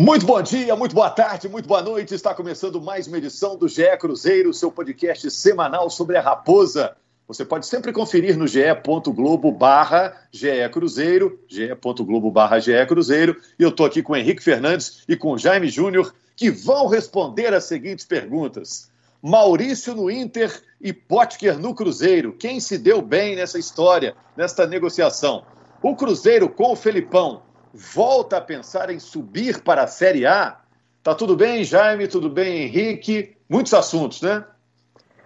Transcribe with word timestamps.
Muito 0.00 0.24
bom 0.24 0.40
dia, 0.40 0.76
muito 0.76 0.94
boa 0.94 1.10
tarde, 1.10 1.48
muito 1.48 1.66
boa 1.66 1.82
noite. 1.82 2.14
Está 2.14 2.32
começando 2.32 2.80
mais 2.80 3.08
uma 3.08 3.18
edição 3.18 3.56
do 3.56 3.66
GE 3.66 3.96
Cruzeiro, 3.98 4.54
seu 4.54 4.70
podcast 4.70 5.28
semanal 5.28 5.90
sobre 5.90 6.16
a 6.16 6.20
Raposa. 6.20 6.96
Você 7.26 7.44
pode 7.44 7.66
sempre 7.66 7.92
conferir 7.92 8.38
no 8.38 8.46
ge.globo 8.46 9.50
barra 9.50 10.14
Cruzeiro, 10.72 11.40
ge.globo 11.48 12.30
barra 12.30 12.58
Cruzeiro. 12.86 13.36
E 13.58 13.64
eu 13.64 13.70
estou 13.70 13.84
aqui 13.84 14.00
com 14.00 14.12
o 14.12 14.16
Henrique 14.16 14.40
Fernandes 14.40 15.02
e 15.08 15.16
com 15.16 15.32
o 15.32 15.36
Jaime 15.36 15.68
Júnior, 15.68 16.14
que 16.36 16.48
vão 16.48 16.86
responder 16.86 17.52
as 17.52 17.64
seguintes 17.64 18.06
perguntas. 18.06 18.88
Maurício 19.20 19.96
no 19.96 20.08
Inter 20.08 20.62
e 20.80 20.92
Potker 20.92 21.58
no 21.58 21.74
Cruzeiro. 21.74 22.34
Quem 22.34 22.60
se 22.60 22.78
deu 22.78 23.02
bem 23.02 23.34
nessa 23.34 23.58
história, 23.58 24.14
nesta 24.36 24.64
negociação? 24.64 25.42
O 25.82 25.96
Cruzeiro 25.96 26.48
com 26.48 26.70
o 26.70 26.76
Felipão 26.76 27.47
volta 27.72 28.38
a 28.38 28.40
pensar 28.40 28.90
em 28.90 28.98
subir 28.98 29.62
para 29.62 29.82
a 29.82 29.86
Série 29.86 30.26
A? 30.26 30.58
Tá 31.02 31.14
tudo 31.14 31.36
bem, 31.36 31.64
Jaime? 31.64 32.08
Tudo 32.08 32.28
bem, 32.28 32.62
Henrique? 32.62 33.36
Muitos 33.48 33.72
assuntos, 33.74 34.20
né? 34.22 34.44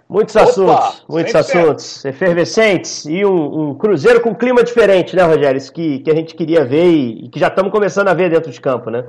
Muitos 0.08 0.36
Opa, 0.36 0.44
assuntos, 0.44 1.04
muitos 1.08 1.34
assuntos 1.34 2.04
efervescentes 2.04 3.06
e 3.06 3.24
um, 3.24 3.70
um, 3.70 3.74
Cruzeiro 3.74 4.20
com 4.20 4.34
clima 4.34 4.62
diferente, 4.62 5.16
né, 5.16 5.22
Rogério? 5.22 5.56
Isso 5.56 5.72
que, 5.72 6.00
que 6.00 6.10
a 6.10 6.14
gente 6.14 6.34
queria 6.34 6.64
ver 6.64 6.86
e, 6.86 7.24
e 7.24 7.28
que 7.30 7.40
já 7.40 7.48
estamos 7.48 7.72
começando 7.72 8.08
a 8.08 8.14
ver 8.14 8.28
dentro 8.30 8.50
de 8.52 8.60
campo, 8.60 8.90
né? 8.90 9.06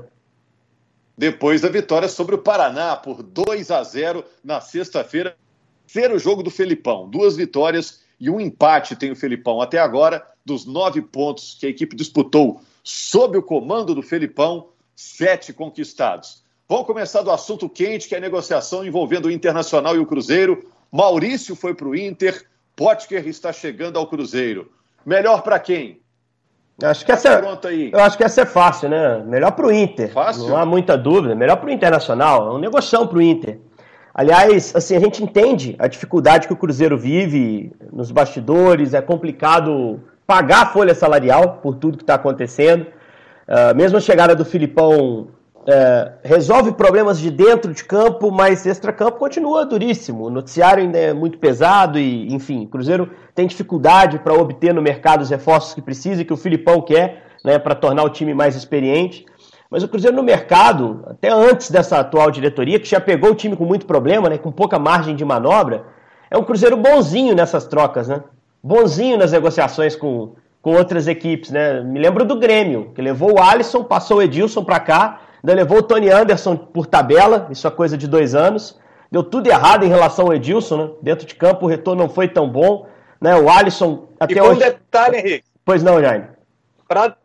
Depois 1.18 1.62
da 1.62 1.68
vitória 1.70 2.08
sobre 2.08 2.36
o 2.36 2.38
Paraná 2.38 2.96
por 2.96 3.22
2 3.22 3.70
a 3.70 3.84
0 3.84 4.24
na 4.44 4.62
sexta-feira, 4.62 5.36
ser 5.86 6.12
o 6.12 6.18
jogo 6.18 6.42
do 6.42 6.50
Felipão. 6.50 7.10
Duas 7.10 7.36
vitórias 7.36 8.02
e 8.20 8.30
um 8.30 8.40
empate 8.40 8.96
tem 8.96 9.12
o 9.12 9.16
Felipão 9.16 9.62
até 9.62 9.80
agora, 9.80 10.26
dos 10.46 10.66
nove 10.66 11.02
pontos 11.02 11.58
que 11.60 11.66
a 11.66 11.70
equipe 11.70 11.96
disputou 11.96 12.62
sob 12.84 13.38
o 13.38 13.44
comando 13.44 13.96
do 13.96 14.04
Felipão, 14.04 14.68
sete 14.96 15.54
conquistados. 15.54 16.44
Vamos 16.68 16.86
começar 16.86 17.22
do 17.22 17.32
assunto 17.32 17.70
quente, 17.70 18.08
que 18.08 18.16
é 18.16 18.18
a 18.18 18.22
negociação 18.22 18.86
envolvendo 18.86 19.26
o 19.26 19.32
Internacional 19.32 19.96
e 19.96 20.00
o 20.00 20.06
Cruzeiro. 20.06 20.70
Maurício 20.92 21.56
foi 21.56 21.74
para 21.74 21.88
o 21.88 21.96
Inter, 21.96 22.46
Potker 22.76 23.28
está 23.28 23.54
chegando 23.54 23.98
ao 23.98 24.08
Cruzeiro. 24.08 24.72
Melhor 25.06 25.42
para 25.42 25.60
quem? 25.60 26.02
Acho 26.82 27.06
que 27.06 27.12
essa, 27.12 27.30
é, 27.30 27.90
eu 27.94 28.00
acho 28.00 28.18
que 28.18 28.24
essa 28.24 28.42
é 28.42 28.46
fácil, 28.46 28.90
né? 28.90 29.24
Melhor 29.24 29.52
para 29.52 29.68
o 29.68 29.72
Inter. 29.72 30.12
Fácil? 30.12 30.48
Não 30.48 30.58
há 30.58 30.66
muita 30.66 30.98
dúvida. 30.98 31.36
Melhor 31.36 31.58
para 31.58 31.70
o 31.70 31.72
Internacional. 31.72 32.48
É 32.48 32.56
um 32.56 32.58
negocião 32.58 33.06
para 33.06 33.18
o 33.18 33.22
Inter. 33.22 33.60
Aliás, 34.14 34.76
assim, 34.76 34.96
a 34.96 35.00
gente 35.00 35.24
entende 35.24 35.76
a 35.78 35.88
dificuldade 35.88 36.48
que 36.48 36.54
o 36.54 36.58
Cruzeiro 36.58 36.98
vive 36.98 37.72
nos 37.92 38.12
bastidores. 38.12 38.94
É 38.94 39.02
complicado 39.02 40.02
pagar 40.26 40.64
a 40.64 40.66
folha 40.68 40.96
salarial 40.96 41.60
por 41.62 41.76
tudo 41.76 41.98
que 41.98 42.04
está 42.04 42.16
acontecendo. 42.16 42.88
Uh, 43.48 43.76
mesmo 43.76 43.98
a 43.98 44.02
chegada 44.02 44.36
do 44.36 44.46
Filipão 44.46 45.28
uh, 45.64 46.12
resolve 46.24 46.74
problemas 46.74 47.20
de 47.20 47.30
dentro 47.30 47.74
de 47.74 47.84
campo, 47.84 48.32
mas 48.32 48.66
extra-campo 48.66 49.18
continua 49.18 49.66
duríssimo. 49.66 50.26
O 50.26 50.30
noticiário 50.30 50.84
ainda 50.84 50.98
é 50.98 51.14
muito 51.14 51.38
pesado 51.38 52.00
e, 52.00 52.34
enfim, 52.34 52.66
o 52.66 52.68
Cruzeiro 52.68 53.10
tem 53.36 53.48
dificuldade 53.48 54.20
para 54.20 54.34
obter 54.34 54.74
no 54.74 54.82
mercado 54.82 55.22
os 55.22 55.30
reforços 55.30 55.74
que 55.74 55.82
precisa 55.82 56.22
e 56.22 56.26
que 56.26 56.34
o 56.34 56.38
Filipão 56.38 56.82
quer 56.82 57.24
né, 57.44 57.60
para 57.60 57.76
tornar 57.76 58.04
o 58.04 58.10
time 58.10 58.34
mais 58.34 58.56
experiente. 58.56 59.26
Mas 59.70 59.84
o 59.84 59.88
Cruzeiro 59.88 60.16
no 60.16 60.24
mercado, 60.24 61.04
até 61.08 61.30
antes 61.30 61.72
dessa 61.72 61.98
atual 62.00 62.30
diretoria, 62.30 62.80
que 62.80 62.88
já 62.88 63.02
pegou 63.02 63.32
o 63.32 63.36
time 63.36 63.56
com 63.56 63.66
muito 63.66 63.88
problema, 63.88 64.30
né, 64.30 64.38
com 64.38 64.52
pouca 64.52 64.78
margem 64.78 65.16
de 65.16 65.26
manobra, 65.26 65.84
é 66.30 66.38
um 66.38 66.44
Cruzeiro 66.44 66.78
bonzinho 66.78 67.36
nessas 67.36 67.66
trocas, 67.66 68.08
né? 68.08 68.24
Bonzinho 68.64 69.18
nas 69.18 69.32
negociações 69.32 69.96
com, 69.96 70.36
com 70.62 70.74
outras 70.76 71.08
equipes, 71.08 71.52
né? 71.52 71.82
Me 71.82 72.00
lembro 72.00 72.24
do 72.24 72.40
Grêmio, 72.40 72.92
que 72.96 73.02
levou 73.02 73.34
o 73.34 73.42
Alisson, 73.42 73.84
passou 73.84 74.18
o 74.18 74.22
Edilson 74.22 74.64
para 74.64 74.80
cá, 74.80 75.22
ainda 75.44 75.54
levou 75.54 75.80
o 75.80 75.84
Tony 75.84 76.10
Anderson 76.10 76.56
por 76.56 76.86
tabela, 76.86 77.48
isso 77.52 77.68
é 77.68 77.72
coisa 77.72 77.98
de 77.98 78.08
dois 78.08 78.34
anos. 78.34 78.80
Deu 79.12 79.24
tudo 79.24 79.48
errado 79.48 79.86
em 79.86 79.90
relação 79.90 80.28
ao 80.28 80.34
Edilson, 80.34 80.78
né? 80.78 80.90
Dentro 81.02 81.28
de 81.28 81.36
campo 81.36 81.66
o 81.66 81.70
retorno 81.70 82.04
não 82.04 82.10
foi 82.10 82.28
tão 82.28 82.50
bom. 82.50 82.88
Né? 83.22 83.36
O 83.36 83.50
Alisson 83.50 84.08
até 84.20 84.34
e 84.34 84.42
hoje. 84.42 84.56
um 84.56 84.60
detalhe, 84.60 85.18
Henrique. 85.18 85.46
Pois 85.64 85.84
não, 85.84 86.02
Jaime. 86.02 86.28
Para 86.88 87.16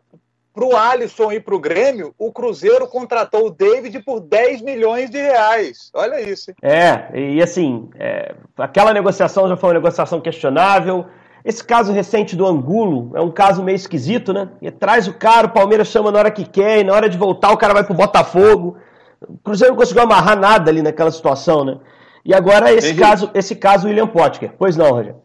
o 0.55 0.75
Alisson 0.75 1.31
ir 1.31 1.41
para 1.41 1.55
o 1.55 1.59
Grêmio, 1.59 2.13
o 2.17 2.31
Cruzeiro 2.31 2.87
contratou 2.87 3.47
o 3.47 3.49
David 3.49 3.99
por 4.01 4.19
10 4.19 4.61
milhões 4.61 5.09
de 5.09 5.17
reais. 5.17 5.89
Olha 5.93 6.21
isso. 6.21 6.51
Hein? 6.51 6.55
É, 6.61 7.19
e 7.19 7.41
assim, 7.41 7.89
é, 7.97 8.35
aquela 8.57 8.93
negociação 8.93 9.47
já 9.47 9.57
foi 9.57 9.69
uma 9.69 9.75
negociação 9.75 10.21
questionável. 10.21 11.05
Esse 11.43 11.63
caso 11.63 11.91
recente 11.91 12.35
do 12.35 12.45
Angulo 12.45 13.11
é 13.15 13.21
um 13.21 13.31
caso 13.31 13.63
meio 13.63 13.75
esquisito, 13.75 14.33
né? 14.33 14.49
E 14.61 14.69
traz 14.69 15.07
o 15.07 15.13
cara, 15.13 15.47
o 15.47 15.51
Palmeiras 15.51 15.87
chama 15.87 16.11
na 16.11 16.19
hora 16.19 16.31
que 16.31 16.45
quer, 16.45 16.79
e 16.79 16.83
na 16.83 16.93
hora 16.93 17.09
de 17.09 17.17
voltar 17.17 17.51
o 17.51 17.57
cara 17.57 17.73
vai 17.73 17.83
pro 17.83 17.93
Botafogo. 17.93 18.77
O 19.21 19.37
Cruzeiro 19.37 19.73
não 19.73 19.79
conseguiu 19.79 20.03
amarrar 20.03 20.37
nada 20.37 20.69
ali 20.69 20.81
naquela 20.81 21.11
situação, 21.11 21.63
né? 21.63 21.77
E 22.25 22.33
agora 22.33 22.73
esse 22.73 22.89
Henrique. 22.89 23.01
caso, 23.01 23.31
esse 23.33 23.55
caso 23.55 23.87
William 23.87 24.07
Potker. 24.07 24.53
Pois 24.57 24.75
não, 24.75 24.91
Roger? 24.91 25.15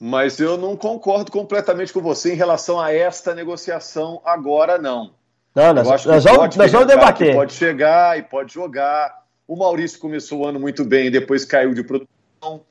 Mas 0.00 0.40
eu 0.40 0.58
não 0.58 0.76
concordo 0.76 1.30
completamente 1.30 1.92
com 1.92 2.00
você 2.00 2.32
em 2.32 2.36
relação 2.36 2.80
a 2.80 2.92
esta 2.92 3.34
negociação 3.34 4.20
agora, 4.24 4.76
não. 4.76 5.12
Não, 5.54 5.72
nós, 5.72 6.04
nós 6.04 6.24
vamos, 6.24 6.56
nós 6.56 6.72
vamos 6.72 6.88
debater. 6.88 7.34
Pode 7.34 7.52
chegar 7.52 8.18
e 8.18 8.22
pode 8.22 8.52
jogar. 8.52 9.22
O 9.46 9.56
Maurício 9.56 10.00
começou 10.00 10.40
o 10.40 10.46
ano 10.46 10.58
muito 10.58 10.84
bem, 10.84 11.10
depois 11.10 11.44
caiu 11.44 11.72
de 11.72 11.84
produção. 11.84 12.62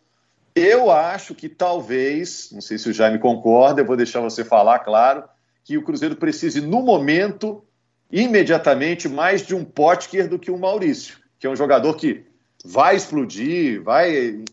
Eu 0.56 0.92
acho 0.92 1.34
que 1.34 1.50
talvez, 1.50 2.50
não 2.52 2.62
sei 2.62 2.78
se 2.78 2.90
o 2.90 2.94
Jaime 2.94 3.18
concorda, 3.18 3.82
eu 3.82 3.86
vou 3.86 3.98
deixar 3.98 4.20
você 4.20 4.46
falar, 4.46 4.80
claro, 4.80 5.24
que 5.64 5.78
o 5.78 5.84
Cruzeiro 5.84 6.16
precise, 6.16 6.62
no 6.62 6.82
momento, 6.82 7.64
imediatamente, 8.12 9.10
mais 9.10 9.46
de 9.46 9.56
um 9.56 9.66
Potker 9.66 10.30
do 10.30 10.38
que 10.38 10.52
um 10.52 10.58
Maurício, 10.58 11.18
que 11.40 11.48
é 11.48 11.50
um 11.50 11.56
jogador 11.56 11.96
que 11.96 12.26
vai 12.64 12.96
explodir, 12.96 13.82
vai 13.82 14.44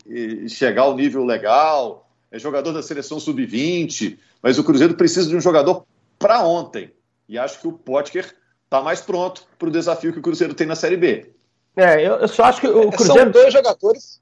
chegar 0.48 0.82
ao 0.82 0.96
nível 0.96 1.24
legal, 1.24 2.08
é 2.30 2.38
jogador 2.38 2.72
da 2.72 2.82
seleção 2.82 3.20
sub-20, 3.20 4.18
mas 4.42 4.58
o 4.58 4.64
Cruzeiro 4.64 4.94
precisa 4.94 5.28
de 5.28 5.36
um 5.36 5.40
jogador 5.40 5.84
para 6.18 6.42
ontem. 6.42 6.92
E 7.28 7.38
acho 7.38 7.60
que 7.60 7.68
o 7.68 7.72
Potker 7.72 8.34
está 8.64 8.80
mais 8.80 9.00
pronto 9.00 9.44
para 9.58 9.68
o 9.68 9.72
desafio 9.72 10.12
que 10.12 10.18
o 10.18 10.22
Cruzeiro 10.22 10.54
tem 10.54 10.66
na 10.66 10.76
Série 10.76 10.96
B. 10.96 11.32
É, 11.76 12.00
eu, 12.00 12.14
eu 12.16 12.28
só 12.28 12.44
acho 12.44 12.60
que 12.60 12.66
o 12.66 12.90
Cruzeiro. 12.90 13.22
São 13.22 13.30
dois 13.30 13.52
jogadores 13.52 14.19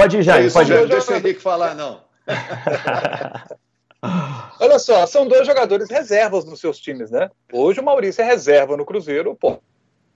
Pode 0.00 0.16
ir, 0.16 0.22
Jair, 0.22 0.50
pode 0.50 0.72
ir. 0.72 0.80
Não 0.80 0.86
deixa 0.86 1.12
o 1.12 1.16
Henrique 1.16 1.42
falar, 1.42 1.74
não. 1.74 2.00
Olha 4.58 4.78
só, 4.78 5.04
são 5.04 5.28
dois 5.28 5.46
jogadores 5.46 5.90
reservas 5.90 6.46
nos 6.46 6.58
seus 6.58 6.78
times, 6.78 7.10
né? 7.10 7.30
Hoje 7.52 7.80
o 7.80 7.84
Maurício 7.84 8.22
é 8.22 8.24
reserva 8.24 8.78
no 8.78 8.86
Cruzeiro, 8.86 9.34
pô, 9.34 9.60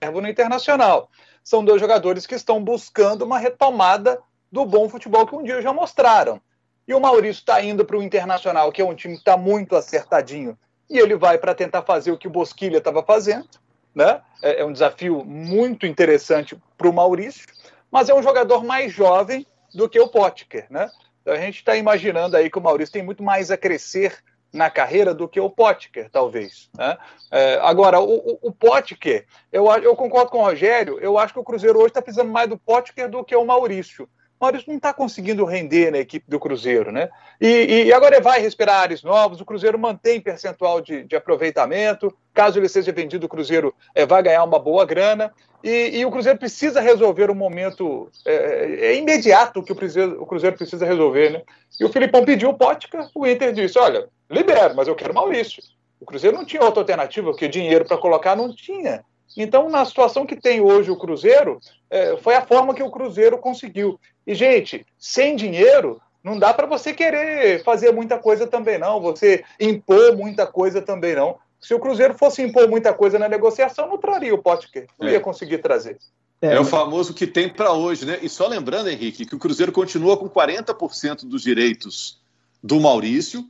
reserva 0.01 0.23
no 0.23 0.29
Internacional. 0.29 1.11
São 1.43 1.63
dois 1.63 1.83
jogadores 1.83 2.27
que 2.27 2.35
estão 2.35 2.65
buscando 2.65 3.27
uma 3.27 3.39
retomada 3.39 4.19
do 4.51 4.65
bom 4.65 4.89
futebol 4.89 5.27
que 5.27 5.37
um 5.37 5.43
dia 5.43 5.61
já 5.61 5.71
mostraram. 5.71 6.41
E 6.89 6.95
o 6.95 7.01
Maurício 7.01 7.41
está 7.41 7.63
indo 7.63 7.85
para 7.85 7.99
o 7.99 8.03
Internacional, 8.03 8.73
que 8.73 8.81
é 8.81 8.85
um 8.87 8.95
time 8.95 9.17
que 9.17 9.21
está 9.21 9.37
muito 9.37 9.77
acertadinho, 9.77 10.59
e 10.89 10.99
ele 10.99 11.15
vai 11.15 11.37
para 11.37 11.55
tentar 11.55 11.83
fazer 11.83 12.11
o 12.11 12.17
que 12.17 12.27
o 12.27 12.31
Bosquilha 12.31 12.79
estava 12.79 13.03
fazendo, 13.03 13.51
né? 13.95 14.23
É, 14.43 14.63
é 14.63 14.65
um 14.65 14.73
desafio 14.73 15.23
muito 15.27 15.85
interessante 15.85 16.57
para 16.79 16.89
o 16.89 16.93
Maurício, 16.93 17.47
mas 17.91 18.09
é 18.09 18.15
um 18.15 18.23
jogador 18.23 18.65
mais 18.65 18.91
jovem 18.91 19.47
do 19.75 19.89
que 19.89 19.99
o 19.99 20.09
Potker, 20.09 20.67
né? 20.71 20.91
Então 21.21 21.35
a 21.35 21.39
gente 21.39 21.57
está 21.57 21.75
imaginando 21.77 22.37
aí 22.37 22.51
que 22.51 22.59
o 22.59 22.63
Maurício 22.63 22.93
tem 22.93 23.03
muito 23.03 23.23
mais 23.23 23.51
a 23.51 23.57
crescer 23.57 24.23
na 24.53 24.71
carreira 24.71 25.13
do 25.13 25.29
que 25.29 25.41
o 25.41 25.51
Potker, 25.51 26.09
talvez. 26.11 26.71
Né? 26.79 26.97
É, 27.31 27.59
agora, 27.61 27.99
o, 27.99 28.15
o, 28.15 28.39
o 28.43 28.53
Potker, 28.53 29.27
eu, 29.53 29.67
eu 29.83 29.97
concordo 29.97 30.31
com 30.31 30.39
o 30.39 30.45
Rogério, 30.45 30.99
eu 31.01 31.19
acho 31.19 31.33
que 31.33 31.41
o 31.41 31.45
Cruzeiro 31.45 31.79
hoje 31.79 31.89
está 31.89 32.01
precisando 32.01 32.31
mais 32.31 32.49
do 32.49 32.57
Potker 32.57 33.11
do 33.11 33.25
que 33.25 33.35
o 33.35 33.45
Maurício. 33.45 34.09
Maurício 34.45 34.69
não 34.69 34.77
está 34.77 34.93
conseguindo 34.93 35.45
render 35.45 35.91
na 35.91 35.99
equipe 35.99 36.29
do 36.29 36.39
Cruzeiro, 36.39 36.93
né? 36.93 37.09
E, 37.41 37.85
e 37.87 37.93
agora 37.93 38.21
vai 38.21 38.41
respirar 38.41 38.83
ares 38.83 39.03
novos, 39.03 39.41
o 39.41 39.45
Cruzeiro 39.45 39.79
mantém 39.79 40.21
percentual 40.21 40.81
de, 40.81 41.05
de 41.05 41.17
aproveitamento, 41.17 42.15
caso 42.33 42.59
ele 42.59 42.69
seja 42.69 42.93
vendido, 42.93 43.27
o 43.27 43.29
Cruzeiro 43.29 43.75
é, 43.95 44.05
vai 44.05 44.23
ganhar 44.23 44.45
uma 44.45 44.59
boa 44.59 44.85
grana, 44.85 45.33
e, 45.63 45.99
e 45.99 46.05
o 46.05 46.11
Cruzeiro 46.11 46.39
precisa 46.39 46.81
resolver 46.81 47.31
um 47.31 47.35
momento 47.35 48.11
é, 48.27 48.89
é 48.89 48.97
imediato 48.97 49.63
que 49.63 49.73
o 49.73 49.77
Cruzeiro, 49.77 50.23
o 50.23 50.27
Cruzeiro, 50.27 50.57
precisa 50.57 50.85
resolver, 50.85 51.31
né? 51.31 51.43
E 51.81 51.85
o 51.85 51.89
Filipão 51.89 52.25
pediu 52.25 52.51
o 52.51 52.55
Pótica, 52.55 53.09
o 53.15 53.27
Inter 53.27 53.53
disse, 53.53 53.79
olha, 53.79 54.09
libero, 54.31 54.75
mas 54.77 54.87
eu 54.87 54.95
quero 54.95 55.15
Maurício. 55.15 55.63
O 55.99 56.05
Cruzeiro 56.05 56.37
não 56.37 56.45
tinha 56.45 56.63
outra 56.63 56.83
alternativa, 56.83 57.31
porque 57.31 57.49
dinheiro 57.49 57.87
para 57.87 57.97
colocar 57.97 58.37
não 58.37 58.55
tinha. 58.55 59.03
Então, 59.37 59.69
na 59.69 59.85
situação 59.85 60.27
que 60.27 60.37
tem 60.37 60.61
hoje 60.61 60.91
o 60.91 60.97
Cruzeiro, 60.97 61.59
é, 61.91 62.17
foi 62.17 62.35
a 62.35 62.47
forma 62.47 62.75
que 62.75 62.83
o 62.83 62.91
Cruzeiro 62.91 63.39
conseguiu. 63.39 63.99
E, 64.27 64.35
gente, 64.35 64.87
sem 64.99 65.35
dinheiro, 65.35 66.01
não 66.23 66.39
dá 66.39 66.55
para 66.55 66.67
você 66.67 66.93
querer 66.93 67.63
fazer 67.65 67.93
muita 67.93 68.19
coisa 68.19 68.47
também, 68.47 68.79
não. 68.79 69.01
Você 69.01 69.45
impor 69.61 70.17
muita 70.17 70.47
coisa 70.47 70.81
também, 70.81 71.15
não. 71.15 71.37
Se 71.61 71.75
o 71.75 71.81
Cruzeiro 71.81 72.15
fosse 72.15 72.43
impor 72.43 72.69
muita 72.69 72.93
coisa 72.93 73.19
na 73.19 73.29
negociação, 73.29 73.89
não 73.89 73.99
traria 73.99 74.35
o 74.35 74.43
Potker. 74.43 74.87
Não 74.99 75.09
é. 75.09 75.13
ia 75.13 75.21
conseguir 75.21 75.59
trazer. 75.59 75.99
É, 76.41 76.55
é 76.55 76.61
o 76.61 76.65
famoso 76.65 77.15
que 77.15 77.27
tem 77.27 77.49
para 77.49 77.73
hoje, 77.73 78.05
né? 78.05 78.19
E 78.23 78.29
só 78.29 78.47
lembrando, 78.47 78.91
Henrique, 78.91 79.25
que 79.25 79.35
o 79.35 79.39
Cruzeiro 79.39 79.73
continua 79.73 80.17
com 80.17 80.29
40% 80.29 81.27
dos 81.27 81.43
direitos 81.43 82.21
do 82.63 82.79
Maurício 82.81 83.45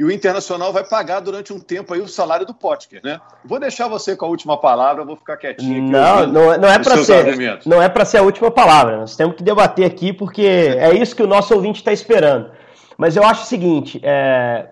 e 0.00 0.04
o 0.04 0.10
Internacional 0.10 0.72
vai 0.72 0.82
pagar 0.82 1.20
durante 1.20 1.52
um 1.52 1.60
tempo 1.60 1.92
aí 1.92 2.00
o 2.00 2.08
salário 2.08 2.46
do 2.46 2.54
Potker, 2.54 3.02
né? 3.04 3.20
Vou 3.44 3.60
deixar 3.60 3.86
você 3.86 4.16
com 4.16 4.24
a 4.24 4.28
última 4.28 4.56
palavra, 4.56 5.04
vou 5.04 5.14
ficar 5.14 5.36
quietinho. 5.36 5.82
Não, 5.82 6.26
não, 6.26 6.56
não 6.56 6.68
é 6.70 6.78
para 6.78 6.96
ser, 7.04 7.26
argumentos. 7.28 7.66
não 7.66 7.82
é 7.82 7.86
para 7.86 8.06
ser 8.06 8.16
a 8.16 8.22
última 8.22 8.50
palavra. 8.50 8.96
Nós 8.96 9.14
temos 9.14 9.36
que 9.36 9.42
debater 9.42 9.84
aqui 9.84 10.10
porque 10.10 10.40
é 10.40 10.94
isso 10.94 11.14
que 11.14 11.22
o 11.22 11.26
nosso 11.26 11.52
ouvinte 11.52 11.80
está 11.80 11.92
esperando. 11.92 12.50
Mas 12.96 13.14
eu 13.14 13.22
acho 13.22 13.42
o 13.42 13.46
seguinte, 13.46 14.00
é, 14.02 14.68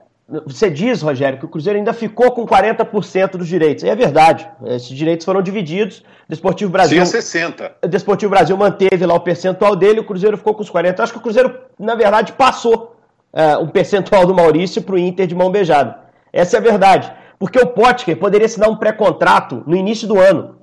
você 0.46 0.70
diz, 0.70 1.02
Rogério, 1.02 1.38
que 1.38 1.44
o 1.44 1.48
Cruzeiro 1.48 1.78
ainda 1.78 1.92
ficou 1.92 2.32
com 2.32 2.46
40% 2.46 3.32
dos 3.32 3.48
direitos. 3.48 3.84
E 3.84 3.88
é 3.90 3.94
verdade. 3.94 4.48
Esses 4.64 4.88
direitos 4.88 5.26
foram 5.26 5.42
divididos. 5.42 6.02
Desportivo 6.26 6.70
Brasil. 6.70 7.04
Sim, 7.04 7.12
60. 7.12 7.72
O 7.84 7.86
Desportivo 7.88 8.30
Brasil 8.30 8.56
manteve 8.56 9.04
lá 9.04 9.12
o 9.12 9.20
percentual 9.20 9.76
dele, 9.76 10.00
o 10.00 10.04
Cruzeiro 10.04 10.38
ficou 10.38 10.54
com 10.54 10.62
os 10.62 10.70
40%. 10.70 10.96
Eu 10.96 11.04
acho 11.04 11.12
que 11.12 11.18
o 11.18 11.22
Cruzeiro, 11.22 11.54
na 11.78 11.94
verdade, 11.94 12.32
passou 12.32 12.97
uh, 13.32 13.62
um 13.62 13.68
percentual 13.68 14.26
do 14.26 14.34
Maurício 14.34 14.82
para 14.82 14.94
o 14.94 14.98
Inter 14.98 15.26
de 15.26 15.34
mão 15.34 15.50
beijada. 15.50 15.98
Essa 16.32 16.56
é 16.56 16.58
a 16.58 16.62
verdade. 16.62 17.12
Porque 17.38 17.58
o 17.58 17.66
Potker 17.66 18.16
poderia 18.18 18.46
assinar 18.46 18.68
um 18.68 18.76
pré-contrato 18.76 19.62
no 19.66 19.76
início 19.76 20.08
do 20.08 20.18
ano. 20.18 20.56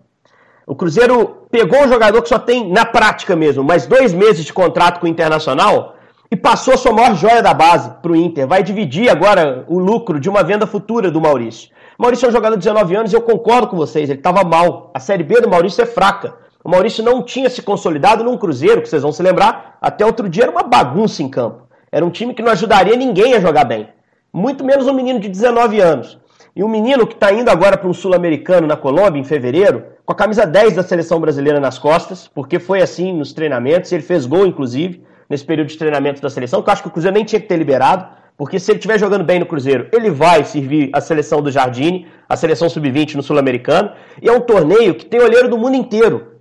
O 0.68 0.76
Cruzeiro 0.76 1.48
pegou 1.50 1.84
um 1.84 1.88
jogador 1.88 2.22
que 2.22 2.30
só 2.30 2.40
tem, 2.40 2.70
na 2.70 2.86
prática 2.86 3.36
mesmo, 3.36 3.64
mais 3.64 3.86
dois 3.86 4.14
meses 4.14 4.44
de 4.44 4.52
contrato 4.52 5.00
com 5.00 5.06
o 5.06 5.10
Internacional 5.10 5.96
e 6.30 6.36
passou 6.36 6.74
a 6.74 6.78
sua 6.78 6.92
maior 6.92 7.16
joia 7.16 7.42
da 7.42 7.54
base 7.54 7.92
para 8.02 8.12
o 8.12 8.16
Inter. 8.16 8.48
Vai 8.48 8.64
dividir 8.64 9.10
agora 9.10 9.64
o 9.68 9.78
lucro 9.78 10.20
de 10.20 10.28
uma 10.28 10.44
venda 10.44 10.66
futura 10.66 11.12
do 11.12 11.22
Maurício. 11.22 11.70
O 11.98 12.02
Maurício 12.02 12.26
é 12.26 12.30
um 12.30 12.32
jogador 12.32 12.56
de 12.56 12.64
19 12.64 12.96
anos 12.96 13.14
e 13.14 13.16
eu 13.16 13.22
concordo 13.22 13.68
com 13.68 13.78
vocês, 13.78 14.10
ele 14.10 14.20
estava 14.20 14.44
mal. 14.44 14.92
A 14.94 15.00
Série 15.00 15.24
B 15.24 15.40
do 15.40 15.50
Maurício 15.50 15.82
é 15.82 15.86
fraca. 15.86 16.36
O 16.64 16.70
Maurício 16.70 17.04
não 17.04 17.22
tinha 17.22 17.50
se 17.50 17.62
consolidado 17.62 18.24
num 18.24 18.38
Cruzeiro, 18.38 18.82
que 18.82 18.90
vocês 18.90 19.04
vão 19.04 19.12
se 19.12 19.22
lembrar, 19.22 19.78
até 19.80 20.04
outro 20.04 20.28
dia 20.28 20.44
era 20.44 20.52
uma 20.52 20.64
bagunça 20.64 21.22
em 21.22 21.30
campo. 21.30 21.65
Era 21.92 22.06
um 22.06 22.10
time 22.10 22.34
que 22.34 22.42
não 22.42 22.52
ajudaria 22.52 22.96
ninguém 22.96 23.34
a 23.34 23.40
jogar 23.40 23.66
bem. 23.66 23.88
Muito 24.34 24.64
menos 24.64 24.88
um 24.88 24.94
menino 24.94 25.20
de 25.20 25.30
19 25.30 25.80
anos. 25.80 26.20
E 26.56 26.64
um 26.64 26.70
menino 26.70 27.06
que 27.06 27.14
está 27.14 27.34
indo 27.34 27.50
agora 27.50 27.78
para 27.78 27.90
um 27.90 27.94
sul-americano 27.94 28.66
na 28.66 28.78
Colômbia, 28.78 29.20
em 29.20 29.26
fevereiro, 29.26 29.84
com 30.06 30.14
a 30.14 30.16
camisa 30.16 30.46
10 30.46 30.76
da 30.76 30.84
seleção 30.84 31.20
brasileira 31.20 31.60
nas 31.60 31.78
costas, 31.78 32.28
porque 32.28 32.60
foi 32.60 32.82
assim 32.82 33.12
nos 33.12 33.34
treinamentos, 33.34 33.92
ele 33.92 34.04
fez 34.04 34.26
gol, 34.26 34.46
inclusive, 34.46 35.04
nesse 35.30 35.44
período 35.44 35.68
de 35.68 35.78
treinamento 35.78 36.22
da 36.22 36.30
seleção, 36.30 36.62
que 36.62 36.70
eu 36.70 36.74
acho 36.74 36.82
que 36.82 36.88
o 36.88 36.92
Cruzeiro 36.92 37.16
nem 37.16 37.26
tinha 37.26 37.42
que 37.42 37.48
ter 37.48 37.58
liberado, 37.58 38.08
porque 38.38 38.60
se 38.60 38.72
ele 38.72 38.78
estiver 38.78 39.00
jogando 39.00 39.24
bem 39.24 39.40
no 39.40 39.46
Cruzeiro, 39.46 39.88
ele 39.92 40.10
vai 40.10 40.44
servir 40.44 40.90
a 40.94 41.02
seleção 41.02 41.42
do 41.42 41.52
Jardine, 41.52 42.08
a 42.28 42.36
seleção 42.36 42.70
sub-20 42.70 43.16
no 43.16 43.24
Sul-Americano, 43.24 43.92
e 44.22 44.30
é 44.30 44.32
um 44.32 44.42
torneio 44.42 44.96
que 44.96 45.06
tem 45.06 45.22
olheiro 45.22 45.50
do 45.50 45.58
mundo 45.58 45.76
inteiro. 45.76 46.35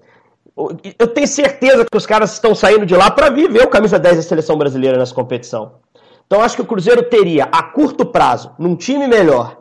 Eu 0.57 1.09
tenho 1.09 1.27
certeza 1.27 1.85
que 1.85 1.97
os 1.97 2.07
caras 2.07 2.33
estão 2.33 2.55
saindo 2.55 2.87
de 2.87 2.95
lá 2.95 3.11
para 3.11 3.29
viver 3.29 3.65
o 3.65 3.69
camisa 3.69 3.99
10 3.99 4.17
da 4.17 4.23
seleção 4.23 4.57
brasileira 4.57 4.97
nessa 4.97 5.15
competição. 5.15 5.73
Então 6.27 6.41
acho 6.41 6.55
que 6.57 6.63
o 6.63 6.67
Cruzeiro 6.67 7.03
teria, 7.03 7.49
a 7.51 7.63
curto 7.63 8.07
prazo, 8.07 8.53
num 8.57 8.77
time 8.77 9.09
melhor, 9.09 9.59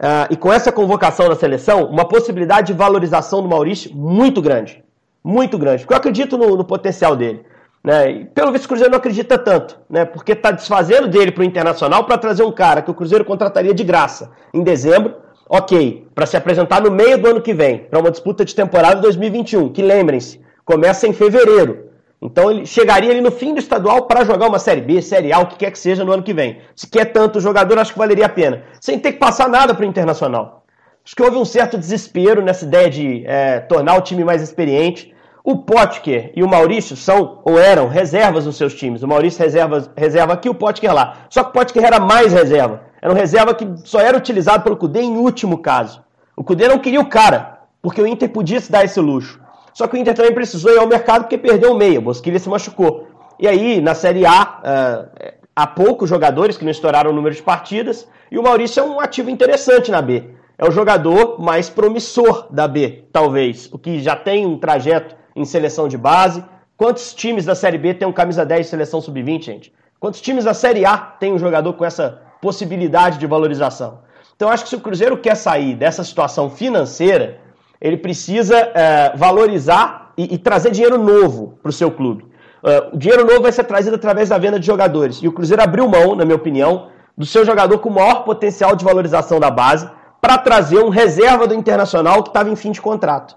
uh, 0.00 0.30
e 0.30 0.36
com 0.36 0.52
essa 0.52 0.70
convocação 0.70 1.28
da 1.28 1.34
seleção, 1.34 1.84
uma 1.84 2.06
possibilidade 2.06 2.68
de 2.68 2.72
valorização 2.72 3.42
do 3.42 3.48
Maurício 3.48 3.92
muito 3.94 4.40
grande. 4.40 4.82
Muito 5.24 5.58
grande. 5.58 5.82
Porque 5.82 5.92
eu 5.92 5.98
acredito 5.98 6.38
no, 6.38 6.56
no 6.56 6.64
potencial 6.64 7.16
dele. 7.16 7.44
Né? 7.82 8.10
E, 8.10 8.24
pelo 8.26 8.52
visto, 8.52 8.64
o 8.64 8.68
Cruzeiro 8.68 8.92
não 8.92 8.98
acredita 8.98 9.36
tanto, 9.36 9.78
né? 9.90 10.04
porque 10.04 10.32
está 10.32 10.52
desfazendo 10.52 11.08
dele 11.08 11.32
para 11.32 11.42
o 11.42 11.44
Internacional 11.44 12.04
para 12.04 12.16
trazer 12.16 12.44
um 12.44 12.52
cara 12.52 12.80
que 12.80 12.90
o 12.90 12.94
Cruzeiro 12.94 13.24
contrataria 13.24 13.74
de 13.74 13.82
graça 13.82 14.30
em 14.54 14.62
dezembro 14.62 15.14
ok, 15.48 16.06
para 16.14 16.26
se 16.26 16.36
apresentar 16.36 16.82
no 16.82 16.90
meio 16.90 17.18
do 17.18 17.28
ano 17.28 17.40
que 17.40 17.54
vem, 17.54 17.78
para 17.78 17.98
uma 17.98 18.10
disputa 18.10 18.44
de 18.44 18.54
temporada 18.54 19.00
2021, 19.00 19.72
que 19.72 19.82
lembrem-se, 19.82 20.40
começa 20.64 21.06
em 21.06 21.12
fevereiro. 21.12 21.88
Então 22.20 22.50
ele 22.50 22.66
chegaria 22.66 23.10
ali 23.10 23.20
no 23.20 23.30
fim 23.30 23.54
do 23.54 23.60
estadual 23.60 24.02
para 24.02 24.24
jogar 24.24 24.48
uma 24.48 24.58
Série 24.58 24.80
B, 24.80 25.00
Série 25.00 25.32
A, 25.32 25.38
o 25.38 25.46
que 25.46 25.56
quer 25.56 25.70
que 25.70 25.78
seja 25.78 26.04
no 26.04 26.12
ano 26.12 26.22
que 26.22 26.34
vem. 26.34 26.58
Se 26.74 26.86
quer 26.86 27.06
tanto 27.06 27.40
jogador, 27.40 27.78
acho 27.78 27.92
que 27.92 27.98
valeria 27.98 28.26
a 28.26 28.28
pena. 28.28 28.64
Sem 28.80 28.98
ter 28.98 29.12
que 29.12 29.18
passar 29.18 29.48
nada 29.48 29.72
para 29.72 29.84
o 29.84 29.88
Internacional. 29.88 30.64
Acho 31.04 31.16
que 31.16 31.22
houve 31.22 31.36
um 31.36 31.44
certo 31.44 31.78
desespero 31.78 32.42
nessa 32.42 32.64
ideia 32.64 32.90
de 32.90 33.24
é, 33.24 33.60
tornar 33.60 33.96
o 33.96 34.02
time 34.02 34.24
mais 34.24 34.42
experiente. 34.42 35.14
O 35.44 35.58
Potker 35.58 36.32
e 36.36 36.42
o 36.42 36.48
Maurício 36.48 36.94
são, 36.96 37.40
ou 37.44 37.58
eram, 37.58 37.88
reservas 37.88 38.44
nos 38.44 38.58
seus 38.58 38.74
times. 38.74 39.02
O 39.02 39.08
Maurício 39.08 39.42
reserva, 39.42 39.90
reserva 39.96 40.34
aqui, 40.34 40.50
o 40.50 40.54
Potker 40.54 40.92
lá. 40.92 41.20
Só 41.30 41.44
que 41.44 41.50
o 41.50 41.52
Potker 41.52 41.84
era 41.84 41.98
mais 42.00 42.32
reserva. 42.32 42.82
Era 43.00 43.12
um 43.12 43.16
reserva 43.16 43.54
que 43.54 43.66
só 43.84 44.00
era 44.00 44.16
utilizado 44.16 44.62
pelo 44.64 44.76
Cudê 44.76 45.00
em 45.00 45.16
último 45.16 45.58
caso. 45.58 46.02
O 46.36 46.44
Cudê 46.44 46.68
não 46.68 46.78
queria 46.78 47.00
o 47.00 47.08
cara, 47.08 47.60
porque 47.80 48.00
o 48.00 48.06
Inter 48.06 48.28
podia 48.28 48.60
se 48.60 48.70
dar 48.70 48.84
esse 48.84 49.00
luxo. 49.00 49.40
Só 49.72 49.86
que 49.86 49.96
o 49.96 49.98
Inter 49.98 50.14
também 50.14 50.34
precisou 50.34 50.72
ir 50.72 50.78
ao 50.78 50.86
mercado 50.86 51.22
porque 51.22 51.38
perdeu 51.38 51.72
o 51.72 51.76
meio. 51.76 52.00
O 52.00 52.04
Bosquilha 52.04 52.38
se 52.38 52.48
machucou. 52.48 53.06
E 53.38 53.46
aí, 53.46 53.80
na 53.80 53.94
Série 53.94 54.26
A, 54.26 54.42
uh, 54.42 55.32
há 55.54 55.66
poucos 55.66 56.08
jogadores 56.08 56.56
que 56.56 56.64
não 56.64 56.72
estouraram 56.72 57.10
o 57.10 57.14
número 57.14 57.34
de 57.34 57.42
partidas. 57.42 58.08
E 58.30 58.38
o 58.38 58.42
Maurício 58.42 58.80
é 58.80 58.82
um 58.82 59.00
ativo 59.00 59.30
interessante 59.30 59.90
na 59.90 60.02
B. 60.02 60.30
É 60.58 60.66
o 60.66 60.72
jogador 60.72 61.40
mais 61.40 61.70
promissor 61.70 62.48
da 62.50 62.66
B, 62.66 63.04
talvez. 63.12 63.68
O 63.72 63.78
que 63.78 64.00
já 64.00 64.16
tem 64.16 64.44
um 64.44 64.58
trajeto 64.58 65.14
em 65.36 65.44
seleção 65.44 65.86
de 65.86 65.96
base. 65.96 66.44
Quantos 66.76 67.14
times 67.14 67.44
da 67.44 67.54
Série 67.54 67.78
B 67.78 67.94
tem 67.94 68.06
um 68.06 68.12
camisa 68.12 68.44
10 68.44 68.66
de 68.66 68.70
seleção 68.70 69.00
sub-20, 69.00 69.42
gente? 69.44 69.72
Quantos 70.00 70.20
times 70.20 70.44
da 70.44 70.54
Série 70.54 70.84
A 70.84 70.96
tem 70.96 71.32
um 71.32 71.38
jogador 71.38 71.72
com 71.74 71.84
essa 71.84 72.22
possibilidade 72.40 73.18
de 73.18 73.26
valorização. 73.26 74.00
Então, 74.34 74.48
acho 74.48 74.64
que 74.64 74.70
se 74.70 74.76
o 74.76 74.80
Cruzeiro 74.80 75.16
quer 75.18 75.34
sair 75.34 75.74
dessa 75.74 76.04
situação 76.04 76.48
financeira, 76.48 77.40
ele 77.80 77.96
precisa 77.96 78.56
é, 78.56 79.16
valorizar 79.16 80.12
e, 80.16 80.34
e, 80.34 80.38
trazer 80.38 80.70
dinheiro 80.70 80.98
novo 80.98 81.58
para 81.62 81.70
o 81.70 81.72
seu 81.72 81.90
clube. 81.90 82.24
Uh, 82.62 82.94
o 82.94 82.98
dinheiro 82.98 83.24
novo 83.24 83.42
vai 83.42 83.52
ser 83.52 83.64
trazido 83.64 83.94
através 83.94 84.28
da 84.28 84.38
venda 84.38 84.58
de 84.58 84.66
jogadores. 84.66 85.18
E 85.22 85.28
o 85.28 85.32
Cruzeiro 85.32 85.62
abriu 85.62 85.88
mão, 85.88 86.16
na 86.16 86.24
minha 86.24 86.36
opinião, 86.36 86.88
do 87.16 87.24
seu 87.24 87.44
jogador 87.44 87.78
com 87.78 87.90
maior 87.90 88.24
potencial 88.24 88.74
de 88.74 88.84
valorização 88.84 89.38
da 89.38 89.50
base 89.50 89.88
para 90.20 90.38
trazer 90.38 90.78
um 90.78 90.88
reserva 90.88 91.46
do 91.46 91.54
Internacional 91.54 92.22
que 92.22 92.30
estava 92.30 92.50
em 92.50 92.56
fim 92.56 92.72
de 92.72 92.80
contrato. 92.80 93.36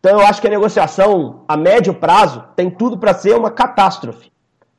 Então 0.00 0.20
eu 0.20 0.26
acho 0.26 0.40
que 0.40 0.46
a 0.46 0.50
negociação 0.50 1.44
a 1.48 1.56
médio 1.56 1.94
prazo 1.94 2.44
tem 2.54 2.70
tudo 2.70 2.98
para 2.98 3.14
ser 3.14 3.34
uma 3.34 3.50
catástrofe. 3.50 4.30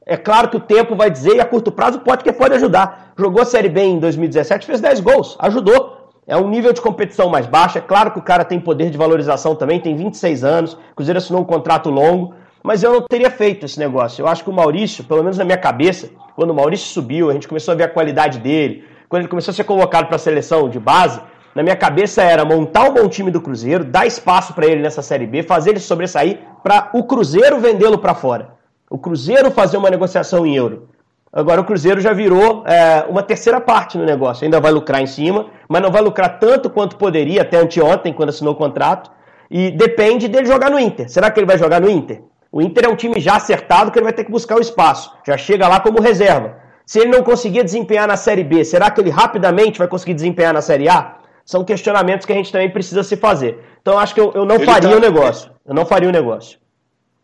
É 0.08 0.16
claro 0.16 0.50
que 0.50 0.58
o 0.58 0.60
tempo 0.60 0.96
vai 0.96 1.10
dizer 1.10 1.36
e 1.36 1.40
a 1.40 1.46
curto 1.46 1.72
prazo 1.72 2.00
pode 2.00 2.24
que 2.24 2.32
pode 2.32 2.54
ajudar. 2.54 3.12
Jogou 3.18 3.42
a 3.42 3.46
Série 3.46 3.70
B 3.70 3.82
em 3.82 3.98
2017, 3.98 4.68
fez 4.68 4.80
10 4.80 5.00
gols, 5.00 5.36
ajudou. 5.40 6.12
É 6.28 6.38
um 6.38 6.48
nível 6.48 6.72
de 6.72 6.80
competição 6.80 7.28
mais 7.28 7.48
baixo. 7.48 7.80
É 7.80 7.82
claro 7.82 8.12
que 8.12 8.20
o 8.20 8.22
cara 8.22 8.46
tem 8.46 8.60
poder 8.60 8.92
de 8.92 9.00
valorização 9.00 9.56
também, 9.56 9.80
tem 9.80 9.96
26 9.96 10.44
anos. 10.44 10.74
O 10.74 10.96
Cruzeiro 10.96 11.18
assinou 11.18 11.42
um 11.42 11.46
contrato 11.46 11.90
longo, 11.90 12.36
mas 12.62 12.84
eu 12.84 12.94
não 12.94 13.02
teria 13.02 13.32
feito 13.32 13.66
esse 13.66 13.80
negócio. 13.80 14.22
Eu 14.22 14.28
acho 14.28 14.44
que 14.44 14.50
o 14.50 14.54
Maurício, 14.54 15.04
pelo 15.04 15.24
menos 15.24 15.40
na 15.40 15.44
minha 15.44 15.58
cabeça, 15.58 16.12
quando 16.36 16.52
o 16.52 16.54
Maurício 16.54 16.86
subiu, 16.88 17.32
a 17.32 17.34
gente 17.34 17.48
começou 17.48 17.72
a 17.72 17.76
ver 17.76 17.86
a 17.86 17.90
qualidade 17.90 18.38
dele, 18.38 18.84
quando 19.10 19.22
ele 19.22 19.30
começou 19.30 19.54
a 19.54 19.56
ser 19.56 19.64
convocado 19.64 20.06
para 20.06 20.18
a 20.18 20.20
seleção 20.20 20.70
de 20.70 20.80
base, 20.80 21.20
na 21.56 21.64
minha 21.64 21.76
cabeça 21.76 22.22
era 22.22 22.46
montar 22.46 22.88
um 22.90 22.94
bom 22.94 23.10
time 23.10 23.32
do 23.32 23.42
Cruzeiro, 23.42 23.84
dar 23.84 24.06
espaço 24.06 24.54
para 24.54 24.68
ele 24.68 24.84
nessa 24.84 25.02
Série 25.02 25.26
B, 25.26 25.42
fazer 25.42 25.72
ele 25.72 25.80
sobressair 25.80 26.40
para 26.62 26.92
o 26.94 27.04
Cruzeiro 27.06 27.60
vendê-lo 27.60 27.98
para 27.98 28.14
fora 28.14 28.55
o 28.96 28.98
Cruzeiro 28.98 29.52
fazer 29.52 29.76
uma 29.76 29.90
negociação 29.90 30.46
em 30.46 30.56
euro. 30.56 30.88
Agora 31.32 31.60
o 31.60 31.66
Cruzeiro 31.66 32.00
já 32.00 32.14
virou 32.14 32.64
é, 32.66 33.06
uma 33.10 33.22
terceira 33.22 33.60
parte 33.60 33.98
no 33.98 34.06
negócio. 34.06 34.46
Ainda 34.46 34.62
vai 34.62 34.72
lucrar 34.72 35.02
em 35.02 35.06
cima, 35.06 35.48
mas 35.68 35.82
não 35.82 35.92
vai 35.92 36.02
lucrar 36.02 36.40
tanto 36.40 36.70
quanto 36.70 36.96
poderia 36.96 37.42
até 37.42 37.58
anteontem, 37.58 38.14
quando 38.14 38.30
assinou 38.30 38.54
o 38.54 38.56
contrato. 38.56 39.12
E 39.52 39.70
depende 39.70 40.30
dele 40.30 40.46
jogar 40.46 40.72
no 40.72 40.80
Inter. 40.80 41.10
Será 41.10 41.30
que 41.30 41.38
ele 41.38 41.46
vai 41.46 41.58
jogar 41.58 41.82
no 41.82 41.90
Inter? 41.90 42.22
O 42.50 42.62
Inter 42.62 42.86
é 42.86 42.88
um 42.88 42.96
time 42.96 43.20
já 43.20 43.36
acertado 43.36 43.92
que 43.92 44.00
ele 44.00 44.06
vai 44.06 44.14
ter 44.14 44.24
que 44.24 44.32
buscar 44.32 44.56
o 44.56 44.62
espaço. 44.62 45.12
Já 45.28 45.38
chega 45.38 45.68
lá 45.68 45.82
como 45.82 46.00
reserva. 46.00 46.56
Se 46.86 47.00
ele 47.00 47.12
não 47.12 47.22
conseguir 47.22 47.64
desempenhar 47.66 48.08
na 48.08 48.16
Série 48.16 48.46
B, 48.46 48.64
será 48.64 48.90
que 48.90 49.02
ele 49.02 49.10
rapidamente 49.10 49.78
vai 49.78 49.90
conseguir 49.90 50.14
desempenhar 50.14 50.54
na 50.54 50.62
Série 50.62 50.88
A? 50.88 51.18
São 51.44 51.66
questionamentos 51.66 52.26
que 52.26 52.32
a 52.32 52.36
gente 52.36 52.50
também 52.50 52.70
precisa 52.70 53.04
se 53.04 53.18
fazer. 53.18 53.60
Então 53.82 54.00
acho 54.00 54.16
que 54.16 54.22
eu, 54.22 54.32
eu 54.34 54.46
não 54.46 54.56
ele 54.56 54.66
faria 54.66 54.92
tá... 54.92 54.96
o 54.96 55.02
negócio. 55.02 55.52
Eu 55.66 55.74
não 55.74 55.86
faria 55.86 56.08
o 56.08 56.14
negócio 56.14 56.64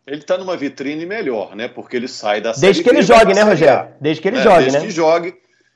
ele 0.06 0.20
está 0.20 0.36
numa 0.36 0.56
vitrine 0.56 1.06
melhor, 1.06 1.54
né? 1.54 1.68
Porque 1.68 1.96
ele 1.96 2.08
sai 2.08 2.40
da 2.40 2.52
Desde 2.52 2.82
que 2.82 2.90
ele 2.90 3.02
jogue, 3.02 3.34
né, 3.34 3.42
Rogério? 3.42 3.90
Desde 4.00 4.20
que 4.20 4.28
ele 4.28 4.38
é, 4.38 4.42
jogue, 4.42 4.58
desde 4.58 4.72
né? 4.72 4.80
Desde 4.80 4.88
que 4.88 4.94
jogue. 4.94 5.34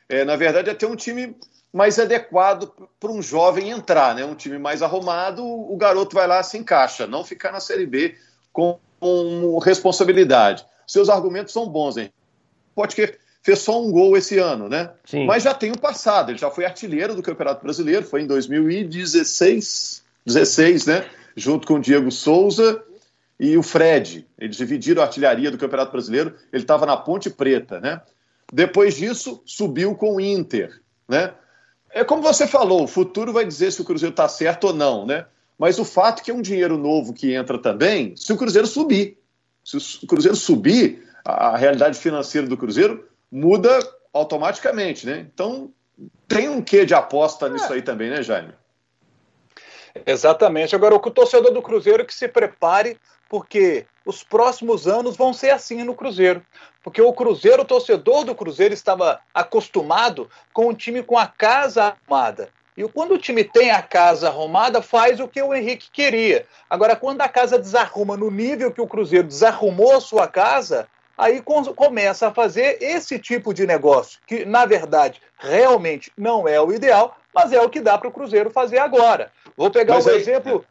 É, 0.08 0.24
na 0.24 0.36
verdade, 0.36 0.70
é 0.70 0.74
ter 0.74 0.86
um 0.86 0.96
time 0.96 1.36
mais 1.72 1.98
adequado 1.98 2.72
para 2.98 3.10
um 3.10 3.22
jovem 3.22 3.70
entrar, 3.70 4.14
né? 4.14 4.24
Um 4.24 4.34
time 4.34 4.58
mais 4.58 4.82
arrumado, 4.82 5.44
o 5.44 5.76
garoto 5.76 6.14
vai 6.14 6.26
lá 6.26 6.42
se 6.42 6.58
encaixa, 6.58 7.06
não 7.06 7.24
ficar 7.24 7.52
na 7.52 7.60
Série 7.60 7.86
B 7.86 8.16
com, 8.52 8.78
com 8.98 9.58
responsabilidade. 9.58 10.64
Seus 10.86 11.08
argumentos 11.08 11.52
são 11.52 11.68
bons, 11.68 11.96
hein? 11.96 12.10
Pode 12.74 12.96
que 12.96 13.14
fez 13.42 13.60
só 13.60 13.80
um 13.80 13.92
gol 13.92 14.16
esse 14.16 14.38
ano, 14.38 14.68
né? 14.68 14.90
Sim. 15.04 15.26
Mas 15.26 15.44
já 15.44 15.54
tem 15.54 15.70
o 15.70 15.78
passado, 15.78 16.30
ele 16.30 16.38
já 16.38 16.50
foi 16.50 16.64
artilheiro 16.64 17.14
do 17.14 17.22
Campeonato 17.22 17.62
Brasileiro, 17.62 18.04
foi 18.04 18.22
em 18.22 18.26
2016, 18.26 20.02
16, 20.24 20.86
né? 20.86 21.04
Junto 21.36 21.66
com 21.66 21.74
o 21.74 21.80
Diego 21.80 22.10
Souza 22.10 22.82
e 23.38 23.56
o 23.56 23.62
Fred. 23.62 24.26
Eles 24.38 24.56
dividiram 24.56 25.02
a 25.02 25.06
artilharia 25.06 25.50
do 25.50 25.58
Campeonato 25.58 25.92
Brasileiro, 25.92 26.34
ele 26.52 26.62
estava 26.62 26.86
na 26.86 26.96
Ponte 26.96 27.30
Preta, 27.30 27.80
né? 27.80 28.00
Depois 28.52 28.96
disso, 28.96 29.42
subiu 29.44 29.94
com 29.94 30.16
o 30.16 30.20
Inter, 30.20 30.80
né? 31.08 31.34
É 31.90 32.04
como 32.04 32.22
você 32.22 32.46
falou, 32.46 32.84
o 32.84 32.88
futuro 32.88 33.32
vai 33.32 33.44
dizer 33.44 33.72
se 33.72 33.80
o 33.80 33.84
Cruzeiro 33.84 34.12
está 34.12 34.28
certo 34.28 34.68
ou 34.68 34.74
não, 34.74 35.06
né? 35.06 35.26
Mas 35.58 35.78
o 35.78 35.84
fato 35.84 36.20
é 36.20 36.24
que 36.24 36.30
é 36.30 36.34
um 36.34 36.42
dinheiro 36.42 36.76
novo 36.76 37.12
que 37.12 37.32
entra 37.32 37.58
também, 37.58 38.14
se 38.16 38.32
o 38.32 38.36
Cruzeiro 38.36 38.66
subir. 38.66 39.18
Se 39.64 39.76
o 40.04 40.06
Cruzeiro 40.06 40.36
subir, 40.36 41.04
a 41.24 41.56
realidade 41.56 41.98
financeira 41.98 42.46
do 42.46 42.56
Cruzeiro 42.56 43.08
muda 43.32 43.78
automaticamente, 44.12 45.06
né? 45.06 45.26
Então, 45.32 45.72
tem 46.28 46.48
um 46.48 46.62
quê 46.62 46.84
de 46.84 46.94
aposta 46.94 47.48
nisso 47.48 47.72
aí 47.72 47.82
também, 47.82 48.10
né, 48.10 48.22
Jaime? 48.22 48.52
Exatamente. 50.04 50.74
Agora, 50.74 50.94
o 50.94 51.00
torcedor 51.10 51.52
do 51.52 51.62
Cruzeiro 51.62 52.04
que 52.04 52.14
se 52.14 52.28
prepare, 52.28 52.98
porque 53.28 53.86
os 54.04 54.22
próximos 54.22 54.86
anos 54.86 55.16
vão 55.16 55.32
ser 55.32 55.50
assim 55.50 55.82
no 55.82 55.94
Cruzeiro. 55.94 56.42
Porque 56.82 57.00
o 57.00 57.12
Cruzeiro, 57.12 57.62
o 57.62 57.66
torcedor 57.66 58.24
do 58.24 58.34
Cruzeiro 58.34 58.74
estava 58.74 59.20
acostumado 59.34 60.30
com 60.52 60.68
um 60.68 60.74
time 60.74 61.02
com 61.02 61.18
a 61.18 61.26
casa 61.26 61.84
arrumada. 61.84 62.48
E 62.76 62.86
quando 62.88 63.14
o 63.14 63.18
time 63.18 63.42
tem 63.42 63.70
a 63.70 63.80
casa 63.80 64.28
arrumada, 64.28 64.82
faz 64.82 65.18
o 65.18 65.26
que 65.26 65.40
o 65.40 65.54
Henrique 65.54 65.90
queria. 65.90 66.46
Agora, 66.68 66.94
quando 66.94 67.22
a 67.22 67.28
casa 67.28 67.58
desarruma 67.58 68.16
no 68.16 68.30
nível 68.30 68.70
que 68.70 68.80
o 68.80 68.86
Cruzeiro 68.86 69.26
desarrumou 69.26 69.96
a 69.96 70.00
sua 70.00 70.28
casa, 70.28 70.86
aí 71.16 71.42
começa 71.74 72.28
a 72.28 72.34
fazer 72.34 72.76
esse 72.82 73.18
tipo 73.18 73.54
de 73.54 73.66
negócio, 73.66 74.20
que 74.26 74.44
na 74.44 74.66
verdade 74.66 75.22
realmente 75.38 76.12
não 76.16 76.46
é 76.46 76.60
o 76.60 76.72
ideal, 76.72 77.16
mas 77.36 77.52
é 77.52 77.60
o 77.60 77.68
que 77.68 77.82
dá 77.82 77.98
para 77.98 78.08
o 78.08 78.10
Cruzeiro 78.10 78.48
fazer 78.48 78.78
agora. 78.78 79.30
Vou 79.54 79.70
pegar 79.70 79.96
mas 79.96 80.06
um 80.06 80.10
aí, 80.10 80.16
exemplo. 80.16 80.64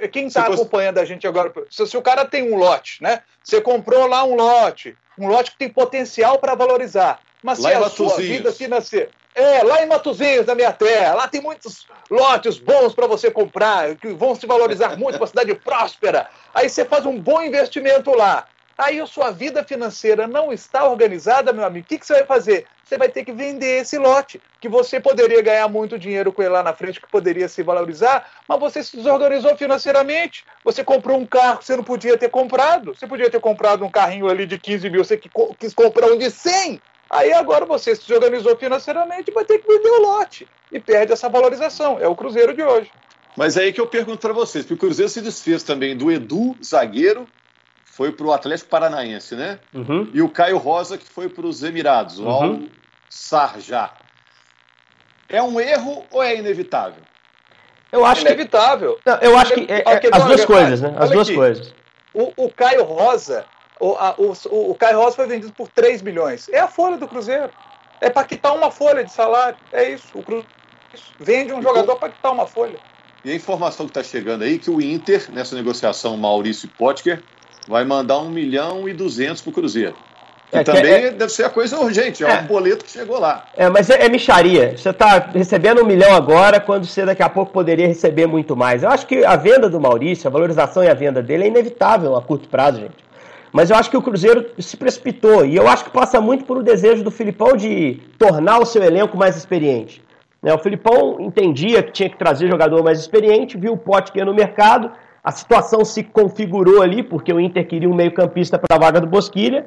É. 0.00 0.08
Quem 0.08 0.28
está 0.28 0.46
acompanhando 0.46 0.96
a 0.96 1.04
gente 1.04 1.26
agora, 1.26 1.52
se, 1.70 1.86
se, 1.86 1.94
o 1.94 2.00
cara 2.00 2.24
tem 2.24 2.50
um 2.50 2.56
lote, 2.56 3.02
né? 3.02 3.20
Você 3.42 3.60
comprou 3.60 4.06
lá 4.06 4.24
um 4.24 4.34
lote, 4.34 4.96
um 5.18 5.28
lote 5.28 5.50
que 5.50 5.58
tem 5.58 5.68
potencial 5.68 6.38
para 6.38 6.54
valorizar, 6.54 7.20
mas 7.42 7.58
lá 7.58 7.68
se 7.68 7.76
a 7.76 7.88
sua 7.90 8.16
vida 8.16 8.50
financeira. 8.50 9.10
É, 9.34 9.62
lá 9.62 9.82
em 9.82 9.86
Matozinhos, 9.86 10.46
na 10.46 10.54
minha 10.54 10.72
terra, 10.72 11.14
lá 11.14 11.28
tem 11.28 11.42
muitos 11.42 11.86
lotes 12.08 12.56
bons 12.56 12.94
para 12.94 13.06
você 13.06 13.30
comprar, 13.30 13.94
que 13.96 14.08
vão 14.14 14.34
se 14.34 14.46
valorizar 14.46 14.96
muito, 14.96 15.16
uma 15.16 15.26
cidade 15.26 15.54
próspera. 15.54 16.30
Aí 16.54 16.68
você 16.68 16.84
faz 16.84 17.04
um 17.04 17.20
bom 17.20 17.42
investimento 17.42 18.10
lá. 18.14 18.46
Aí 18.76 19.00
a 19.00 19.06
sua 19.06 19.30
vida 19.30 19.62
financeira 19.62 20.26
não 20.26 20.52
está 20.52 20.84
organizada, 20.88 21.52
meu 21.52 21.64
amigo. 21.64 21.84
O 21.84 21.88
que, 21.88 21.98
que 21.98 22.06
você 22.06 22.14
vai 22.14 22.24
fazer? 22.24 22.66
Você 22.84 22.98
vai 22.98 23.08
ter 23.08 23.24
que 23.24 23.32
vender 23.32 23.80
esse 23.80 23.96
lote, 23.96 24.40
que 24.60 24.68
você 24.68 25.00
poderia 25.00 25.40
ganhar 25.40 25.68
muito 25.68 25.98
dinheiro 25.98 26.32
com 26.32 26.42
ele 26.42 26.50
lá 26.50 26.62
na 26.62 26.74
frente, 26.74 27.00
que 27.00 27.08
poderia 27.08 27.48
se 27.48 27.62
valorizar, 27.62 28.28
mas 28.48 28.60
você 28.60 28.82
se 28.82 28.96
desorganizou 28.96 29.56
financeiramente. 29.56 30.44
Você 30.64 30.82
comprou 30.82 31.18
um 31.18 31.24
carro 31.24 31.58
que 31.58 31.64
você 31.64 31.76
não 31.76 31.84
podia 31.84 32.18
ter 32.18 32.28
comprado. 32.28 32.94
Você 32.94 33.06
podia 33.06 33.30
ter 33.30 33.40
comprado 33.40 33.84
um 33.84 33.90
carrinho 33.90 34.28
ali 34.28 34.44
de 34.44 34.58
15 34.58 34.90
mil, 34.90 35.04
você 35.04 35.20
quis 35.58 35.72
comprar 35.72 36.08
um 36.08 36.18
de 36.18 36.30
100. 36.30 36.80
Aí 37.08 37.32
agora 37.32 37.64
você 37.64 37.94
se 37.94 38.02
desorganizou 38.02 38.56
financeiramente 38.56 39.30
e 39.30 39.34
vai 39.34 39.44
ter 39.44 39.58
que 39.58 39.68
vender 39.68 39.90
o 39.90 40.02
lote. 40.02 40.48
E 40.72 40.80
perde 40.80 41.12
essa 41.12 41.28
valorização. 41.28 41.98
É 42.00 42.08
o 42.08 42.16
Cruzeiro 42.16 42.52
de 42.54 42.62
hoje. 42.62 42.90
Mas 43.36 43.56
é 43.56 43.62
aí 43.62 43.72
que 43.72 43.80
eu 43.80 43.86
pergunto 43.86 44.18
para 44.18 44.32
vocês, 44.32 44.64
porque 44.64 44.74
o 44.74 44.78
Cruzeiro 44.78 45.08
se 45.08 45.20
desfez 45.20 45.62
também 45.62 45.96
do 45.96 46.10
Edu, 46.10 46.56
zagueiro, 46.64 47.26
foi 47.94 48.10
para 48.10 48.26
o 48.26 48.32
Atlético 48.32 48.70
Paranaense, 48.70 49.36
né? 49.36 49.60
Uhum. 49.72 50.10
E 50.12 50.20
o 50.20 50.28
Caio 50.28 50.58
Rosa, 50.58 50.98
que 50.98 51.08
foi 51.08 51.28
para 51.28 51.46
os 51.46 51.62
Emirados, 51.62 52.18
o 52.18 52.24
uhum. 52.24 52.32
Al 52.32 52.60
Sarjá. 53.08 53.92
É 55.28 55.40
um 55.40 55.60
erro 55.60 56.04
ou 56.10 56.20
é 56.20 56.36
inevitável? 56.36 57.02
Eu 57.92 58.04
acho 58.04 58.22
inevitável. 58.22 58.96
Que, 58.96 59.08
não, 59.08 59.18
eu 59.18 59.38
acho 59.38 59.54
que 59.54 59.72
é, 59.72 59.84
é, 59.86 60.00
as 60.10 60.24
duas 60.24 60.44
coisas, 60.44 60.80
né? 60.80 60.92
As 60.98 61.10
duas 61.10 61.28
aqui. 61.28 61.36
coisas. 61.36 61.72
O, 62.12 62.32
o, 62.36 62.50
Caio 62.50 62.82
Rosa, 62.82 63.44
o, 63.78 63.92
a, 63.92 64.16
o, 64.18 64.32
o 64.70 64.74
Caio 64.74 64.98
Rosa 64.98 65.14
foi 65.14 65.28
vendido 65.28 65.52
por 65.52 65.68
3 65.68 66.02
milhões. 66.02 66.48
É 66.48 66.58
a 66.58 66.66
folha 66.66 66.96
do 66.96 67.06
Cruzeiro. 67.06 67.50
É 68.00 68.10
para 68.10 68.26
quitar 68.26 68.56
uma 68.56 68.72
folha 68.72 69.04
de 69.04 69.12
salário. 69.12 69.56
É 69.72 69.90
isso. 69.90 70.08
O 70.14 70.22
Cruzeiro 70.24 70.48
vende 71.20 71.52
um 71.52 71.62
jogador 71.62 71.94
para 71.94 72.08
quitar 72.08 72.32
uma 72.32 72.46
folha. 72.46 72.78
E 73.24 73.30
a 73.30 73.34
informação 73.36 73.86
que 73.86 73.90
está 73.90 74.02
chegando 74.02 74.42
aí 74.42 74.58
que 74.58 74.68
o 74.68 74.82
Inter, 74.82 75.30
nessa 75.30 75.54
negociação 75.54 76.16
Maurício 76.16 76.68
Potker, 76.76 77.22
vai 77.66 77.84
mandar 77.84 78.18
1 78.18 78.30
milhão 78.30 78.88
e 78.88 78.92
200 78.92 79.42
para 79.42 79.50
o 79.50 79.52
Cruzeiro. 79.52 79.94
E 80.52 80.58
é, 80.58 80.62
também 80.62 80.92
é, 80.92 81.10
deve 81.10 81.32
ser 81.32 81.44
a 81.44 81.50
coisa 81.50 81.78
urgente, 81.80 82.24
é, 82.24 82.30
é, 82.30 82.40
um 82.40 82.46
boleto 82.46 82.84
que 82.84 82.90
chegou 82.90 83.18
lá. 83.18 83.46
É, 83.56 83.68
mas 83.68 83.90
é, 83.90 84.04
é 84.04 84.08
micharia. 84.08 84.76
Você 84.76 84.90
está 84.90 85.18
recebendo 85.18 85.82
um 85.82 85.86
milhão 85.86 86.14
agora, 86.14 86.60
quando 86.60 86.86
você 86.86 87.04
daqui 87.04 87.22
a 87.22 87.28
pouco 87.28 87.52
poderia 87.52 87.86
receber 87.86 88.26
muito 88.26 88.54
mais. 88.54 88.82
Eu 88.82 88.90
acho 88.90 89.06
que 89.06 89.24
a 89.24 89.36
venda 89.36 89.68
do 89.68 89.80
Maurício, 89.80 90.28
a 90.28 90.30
valorização 90.30 90.84
e 90.84 90.88
a 90.88 90.94
venda 90.94 91.22
dele 91.22 91.44
é 91.44 91.48
inevitável 91.48 92.16
a 92.16 92.22
curto 92.22 92.48
prazo, 92.48 92.80
gente. 92.80 93.04
Mas 93.52 93.70
eu 93.70 93.76
acho 93.76 93.90
que 93.90 93.96
o 93.96 94.02
Cruzeiro 94.02 94.46
se 94.58 94.76
precipitou. 94.76 95.44
E 95.44 95.56
eu 95.56 95.68
acho 95.68 95.84
que 95.84 95.90
passa 95.90 96.20
muito 96.20 96.44
por 96.44 96.56
o 96.56 96.62
desejo 96.62 97.02
do 97.02 97.10
Filipão 97.10 97.56
de 97.56 98.00
tornar 98.18 98.58
o 98.58 98.66
seu 98.66 98.82
elenco 98.82 99.16
mais 99.16 99.36
experiente. 99.36 100.02
Né, 100.42 100.52
o 100.52 100.58
Filipão 100.58 101.18
entendia 101.20 101.82
que 101.82 101.92
tinha 101.92 102.10
que 102.10 102.18
trazer 102.18 102.48
jogador 102.48 102.82
mais 102.82 103.00
experiente, 103.00 103.56
viu 103.56 103.72
o 103.72 103.78
Pote 103.78 104.12
que 104.12 104.18
ia 104.18 104.24
no 104.24 104.34
mercado 104.34 104.90
a 105.24 105.32
situação 105.32 105.84
se 105.86 106.02
configurou 106.02 106.82
ali, 106.82 107.02
porque 107.02 107.32
o 107.32 107.40
Inter 107.40 107.66
queria 107.66 107.88
um 107.88 107.94
meio-campista 107.94 108.58
para 108.58 108.76
a 108.76 108.78
vaga 108.78 109.00
do 109.00 109.06
Bosquilha, 109.06 109.64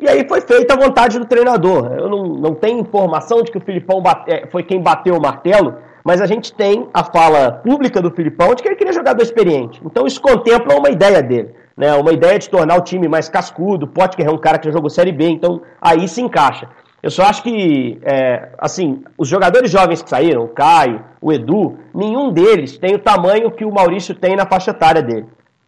e 0.00 0.08
aí 0.08 0.26
foi 0.26 0.40
feita 0.40 0.72
a 0.72 0.76
vontade 0.76 1.18
do 1.18 1.26
treinador. 1.26 1.92
Eu 1.92 2.08
não, 2.08 2.24
não 2.24 2.54
tenho 2.54 2.80
informação 2.80 3.42
de 3.42 3.52
que 3.52 3.58
o 3.58 3.60
Filipão 3.60 4.00
bate, 4.00 4.30
é, 4.32 4.46
foi 4.46 4.62
quem 4.62 4.80
bateu 4.80 5.14
o 5.14 5.20
martelo, 5.20 5.74
mas 6.02 6.22
a 6.22 6.26
gente 6.26 6.54
tem 6.54 6.88
a 6.92 7.04
fala 7.04 7.52
pública 7.52 8.00
do 8.00 8.10
Filipão 8.10 8.54
de 8.54 8.62
que 8.62 8.68
ele 8.68 8.76
queria 8.76 8.92
jogador 8.94 9.22
experiente. 9.22 9.80
Então 9.84 10.06
isso 10.06 10.20
contempla 10.20 10.74
uma 10.74 10.88
ideia 10.88 11.22
dele, 11.22 11.54
né? 11.76 11.94
uma 11.94 12.12
ideia 12.12 12.38
de 12.38 12.48
tornar 12.48 12.76
o 12.76 12.80
time 12.82 13.06
mais 13.06 13.28
cascudo. 13.28 13.86
Pode 13.86 14.16
que 14.16 14.22
é 14.22 14.30
um 14.30 14.38
cara 14.38 14.58
que 14.58 14.66
já 14.66 14.72
jogou 14.72 14.90
Série 14.90 15.12
B, 15.12 15.28
então 15.28 15.62
aí 15.80 16.08
se 16.08 16.20
encaixa. 16.20 16.68
Eu 17.04 17.10
só 17.10 17.24
acho 17.24 17.42
que, 17.42 17.98
é, 18.02 18.48
assim, 18.56 19.04
os 19.18 19.28
jogadores 19.28 19.70
jovens 19.70 20.02
que 20.02 20.08
saíram, 20.08 20.42
o 20.42 20.48
Caio, 20.48 21.04
o 21.20 21.30
Edu, 21.30 21.76
nenhum 21.94 22.32
deles 22.32 22.78
tem 22.78 22.94
o 22.94 22.98
tamanho 22.98 23.50
que 23.50 23.62
o 23.62 23.70
Maurício 23.70 24.14
tem 24.14 24.34
na 24.34 24.46
faixa 24.46 24.70
etária 24.70 25.02
dele. 25.02 25.26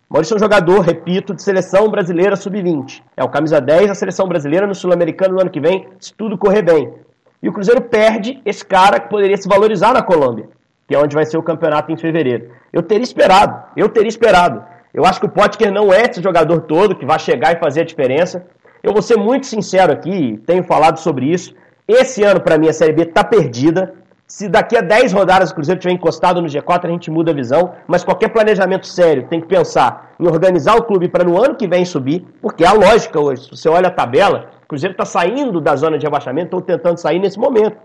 O 0.08 0.14
Maurício 0.14 0.32
é 0.32 0.36
um 0.36 0.40
jogador, 0.40 0.80
repito, 0.80 1.34
de 1.34 1.42
seleção 1.42 1.90
brasileira 1.90 2.36
sub-20. 2.36 3.02
É 3.14 3.22
o 3.22 3.28
camisa 3.28 3.60
10 3.60 3.88
da 3.88 3.94
seleção 3.94 4.26
brasileira 4.26 4.66
no 4.66 4.74
Sul-Americano 4.74 5.34
no 5.34 5.40
ano 5.42 5.50
que 5.50 5.60
vem, 5.60 5.86
se 6.00 6.14
tudo 6.14 6.38
correr 6.38 6.62
bem. 6.62 6.94
E 7.42 7.50
o 7.50 7.52
Cruzeiro 7.52 7.82
perde 7.82 8.40
esse 8.42 8.64
cara 8.64 8.98
que 8.98 9.10
poderia 9.10 9.36
se 9.36 9.46
valorizar 9.46 9.92
na 9.92 10.00
Colômbia, 10.00 10.48
que 10.88 10.94
é 10.94 10.98
onde 10.98 11.14
vai 11.14 11.26
ser 11.26 11.36
o 11.36 11.42
campeonato 11.42 11.92
em 11.92 11.98
fevereiro. 11.98 12.50
Eu 12.72 12.82
teria 12.82 13.04
esperado, 13.04 13.62
eu 13.76 13.90
teria 13.90 14.08
esperado. 14.08 14.64
Eu 14.94 15.04
acho 15.04 15.20
que 15.20 15.26
o 15.26 15.30
Potker 15.30 15.70
não 15.70 15.92
é 15.92 16.00
esse 16.10 16.22
jogador 16.22 16.62
todo 16.62 16.96
que 16.96 17.04
vai 17.04 17.18
chegar 17.18 17.54
e 17.54 17.58
fazer 17.58 17.82
a 17.82 17.84
diferença. 17.84 18.46
Eu 18.86 18.92
vou 18.92 19.02
ser 19.02 19.16
muito 19.16 19.46
sincero 19.46 19.92
aqui, 19.92 20.40
tenho 20.46 20.62
falado 20.62 20.98
sobre 21.00 21.26
isso. 21.26 21.52
Esse 21.88 22.22
ano, 22.22 22.40
para 22.40 22.56
mim, 22.56 22.68
a 22.68 22.72
Série 22.72 22.92
B 22.92 23.02
está 23.02 23.24
perdida. 23.24 23.92
Se 24.28 24.48
daqui 24.48 24.76
a 24.76 24.80
10 24.80 25.12
rodadas 25.12 25.50
o 25.50 25.54
Cruzeiro 25.56 25.80
tiver 25.80 25.92
encostado 25.92 26.40
no 26.40 26.46
G4, 26.46 26.84
a 26.84 26.90
gente 26.90 27.10
muda 27.10 27.32
a 27.32 27.34
visão. 27.34 27.72
Mas 27.88 28.04
qualquer 28.04 28.28
planejamento 28.28 28.86
sério 28.86 29.26
tem 29.28 29.40
que 29.40 29.48
pensar 29.48 30.12
em 30.20 30.28
organizar 30.28 30.76
o 30.76 30.84
clube 30.84 31.08
para 31.08 31.24
no 31.24 31.36
ano 31.36 31.56
que 31.56 31.66
vem 31.66 31.84
subir, 31.84 32.24
porque 32.40 32.62
é 32.62 32.68
a 32.68 32.74
lógica 32.74 33.18
hoje. 33.20 33.46
Se 33.46 33.50
você 33.50 33.68
olha 33.68 33.88
a 33.88 33.90
tabela, 33.90 34.50
o 34.62 34.68
Cruzeiro 34.68 34.92
está 34.92 35.04
saindo 35.04 35.60
da 35.60 35.74
zona 35.74 35.98
de 35.98 36.06
rebaixamento, 36.06 36.54
ou 36.54 36.62
tentando 36.62 36.98
sair 36.98 37.18
nesse 37.18 37.40
momento. 37.40 37.78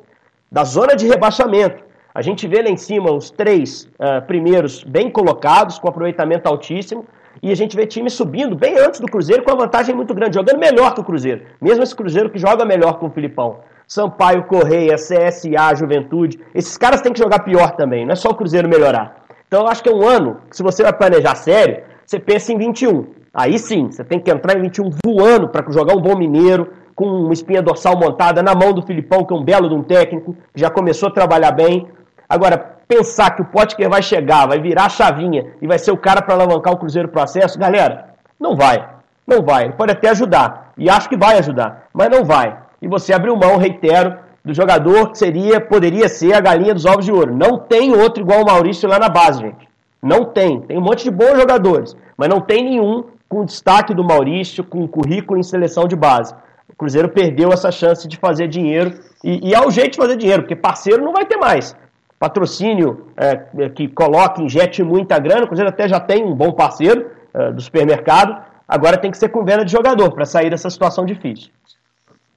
Da 0.51 0.63
zona 0.63 0.95
de 0.95 1.07
rebaixamento. 1.07 1.83
A 2.13 2.21
gente 2.21 2.47
vê 2.47 2.61
lá 2.61 2.69
em 2.69 2.77
cima 2.77 3.11
os 3.11 3.31
três 3.31 3.89
uh, 3.99 4.21
primeiros 4.27 4.83
bem 4.83 5.09
colocados, 5.09 5.79
com 5.79 5.87
aproveitamento 5.87 6.47
altíssimo. 6.47 7.07
E 7.43 7.51
a 7.51 7.55
gente 7.55 7.75
vê 7.75 7.87
time 7.87 8.09
subindo 8.09 8.55
bem 8.55 8.77
antes 8.77 8.99
do 8.99 9.07
Cruzeiro, 9.07 9.43
com 9.43 9.51
uma 9.51 9.65
vantagem 9.65 9.95
muito 9.95 10.13
grande, 10.13 10.35
jogando 10.35 10.59
melhor 10.59 10.93
que 10.93 11.01
o 11.01 11.03
Cruzeiro. 11.03 11.41
Mesmo 11.59 11.81
esse 11.81 11.95
Cruzeiro 11.95 12.29
que 12.29 12.37
joga 12.37 12.63
melhor 12.63 12.99
com 12.99 13.07
o 13.07 13.09
Filipão. 13.09 13.61
Sampaio, 13.87 14.43
Correia, 14.43 14.95
CSA, 14.95 15.75
Juventude. 15.75 16.39
Esses 16.53 16.77
caras 16.77 17.01
têm 17.01 17.11
que 17.11 17.19
jogar 17.19 17.39
pior 17.39 17.71
também, 17.71 18.05
não 18.05 18.13
é 18.13 18.15
só 18.15 18.29
o 18.29 18.35
Cruzeiro 18.35 18.69
melhorar. 18.69 19.25
Então 19.47 19.61
eu 19.61 19.67
acho 19.67 19.81
que 19.81 19.89
é 19.89 19.93
um 19.93 20.07
ano 20.07 20.37
que, 20.49 20.55
se 20.55 20.61
você 20.61 20.83
vai 20.83 20.93
planejar 20.93 21.35
sério, 21.35 21.83
você 22.05 22.19
pensa 22.19 22.53
em 22.53 22.57
21. 22.57 23.07
Aí 23.33 23.57
sim, 23.57 23.89
você 23.89 24.03
tem 24.03 24.19
que 24.19 24.29
entrar 24.29 24.57
em 24.57 24.61
21 24.61 24.91
voando 25.03 25.49
para 25.49 25.69
jogar 25.71 25.95
um 25.95 26.01
bom 26.01 26.15
mineiro, 26.15 26.71
com 26.93 27.05
uma 27.05 27.33
espinha 27.33 27.61
dorsal 27.61 27.97
montada 27.97 28.43
na 28.43 28.53
mão 28.53 28.71
do 28.71 28.83
Filipão, 28.83 29.25
que 29.25 29.33
é 29.33 29.35
um 29.35 29.43
belo 29.43 29.67
de 29.67 29.73
um 29.73 29.81
técnico, 29.81 30.35
que 30.53 30.59
já 30.59 30.69
começou 30.69 31.09
a 31.09 31.11
trabalhar 31.11 31.51
bem. 31.51 31.87
Agora, 32.29 32.77
pensar 32.91 33.31
que 33.31 33.41
o 33.41 33.45
Potker 33.45 33.89
vai 33.89 34.01
chegar, 34.01 34.47
vai 34.47 34.59
virar 34.59 34.85
a 34.87 34.89
chavinha 34.89 35.53
e 35.61 35.65
vai 35.65 35.79
ser 35.79 35.91
o 35.91 35.97
cara 35.97 36.21
para 36.21 36.33
alavancar 36.33 36.73
o 36.73 36.77
Cruzeiro 36.77 37.07
processo, 37.07 37.57
galera, 37.57 38.09
não 38.37 38.53
vai. 38.53 38.85
Não 39.25 39.41
vai. 39.41 39.63
Ele 39.63 39.73
pode 39.73 39.93
até 39.93 40.09
ajudar. 40.09 40.73
E 40.77 40.89
acho 40.89 41.07
que 41.07 41.15
vai 41.15 41.37
ajudar, 41.37 41.87
mas 41.93 42.09
não 42.09 42.25
vai. 42.25 42.57
E 42.81 42.87
você 42.89 43.13
abriu 43.13 43.37
mão, 43.37 43.55
reitero, 43.55 44.17
do 44.43 44.53
jogador 44.53 45.11
que 45.11 45.17
seria, 45.17 45.61
poderia 45.61 46.09
ser 46.09 46.33
a 46.33 46.41
galinha 46.41 46.73
dos 46.73 46.85
ovos 46.85 47.05
de 47.05 47.13
ouro. 47.13 47.33
Não 47.33 47.57
tem 47.57 47.95
outro 47.95 48.23
igual 48.23 48.41
o 48.41 48.45
Maurício 48.45 48.89
lá 48.89 48.99
na 48.99 49.07
base, 49.07 49.39
gente. 49.39 49.69
Não 50.03 50.25
tem. 50.25 50.59
Tem 50.61 50.77
um 50.77 50.81
monte 50.81 51.05
de 51.05 51.11
bons 51.11 51.37
jogadores, 51.37 51.95
mas 52.17 52.27
não 52.27 52.41
tem 52.41 52.63
nenhum 52.65 53.05
com 53.29 53.45
destaque 53.45 53.93
do 53.93 54.03
Maurício, 54.03 54.65
com 54.65 54.85
currículo 54.85 55.39
em 55.39 55.43
seleção 55.43 55.87
de 55.87 55.95
base. 55.95 56.33
O 56.67 56.75
Cruzeiro 56.75 57.07
perdeu 57.07 57.53
essa 57.53 57.71
chance 57.71 58.05
de 58.05 58.17
fazer 58.17 58.49
dinheiro 58.49 58.99
e, 59.23 59.49
e 59.49 59.53
é 59.53 59.65
o 59.65 59.71
jeito 59.71 59.91
de 59.91 59.97
fazer 59.97 60.17
dinheiro, 60.17 60.41
porque 60.41 60.55
parceiro 60.55 61.05
não 61.05 61.13
vai 61.13 61.25
ter 61.25 61.37
mais 61.37 61.73
patrocínio 62.21 63.07
é, 63.17 63.47
é, 63.57 63.69
que 63.69 63.87
coloque, 63.87 64.43
injete 64.43 64.83
muita 64.83 65.17
grana. 65.17 65.45
O 65.45 65.47
Cruzeiro 65.47 65.71
até 65.71 65.89
já 65.89 65.99
tem 65.99 66.23
um 66.23 66.35
bom 66.35 66.51
parceiro 66.51 67.09
é, 67.33 67.51
do 67.51 67.59
supermercado. 67.59 68.45
Agora 68.67 68.95
tem 68.95 69.09
que 69.09 69.17
ser 69.17 69.29
com 69.29 69.43
venda 69.43 69.65
de 69.65 69.71
jogador 69.71 70.11
para 70.11 70.23
sair 70.23 70.51
dessa 70.51 70.69
situação 70.69 71.03
difícil. 71.03 71.49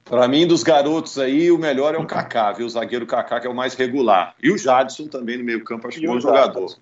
Para 0.03 0.27
mim, 0.27 0.47
dos 0.47 0.63
garotos 0.63 1.19
aí, 1.19 1.51
o 1.51 1.59
melhor 1.59 1.95
é 1.95 1.99
o 1.99 2.07
Kaká, 2.07 2.53
viu? 2.53 2.65
O 2.65 2.71
zagueiro 2.71 3.07
Kaká, 3.07 3.41
que 3.41 3.47
é 3.47 3.51
o 3.51 3.55
mais 3.55 3.75
regular. 3.75 4.35
E 4.43 4.51
o 4.51 4.57
Jadson 4.57 5.07
também 5.07 5.37
no 5.37 5.45
meio-campo, 5.45 5.87
acho 5.87 6.01
que 6.01 6.07
é 6.07 6.11
um 6.11 6.21
jogador. 6.21 6.75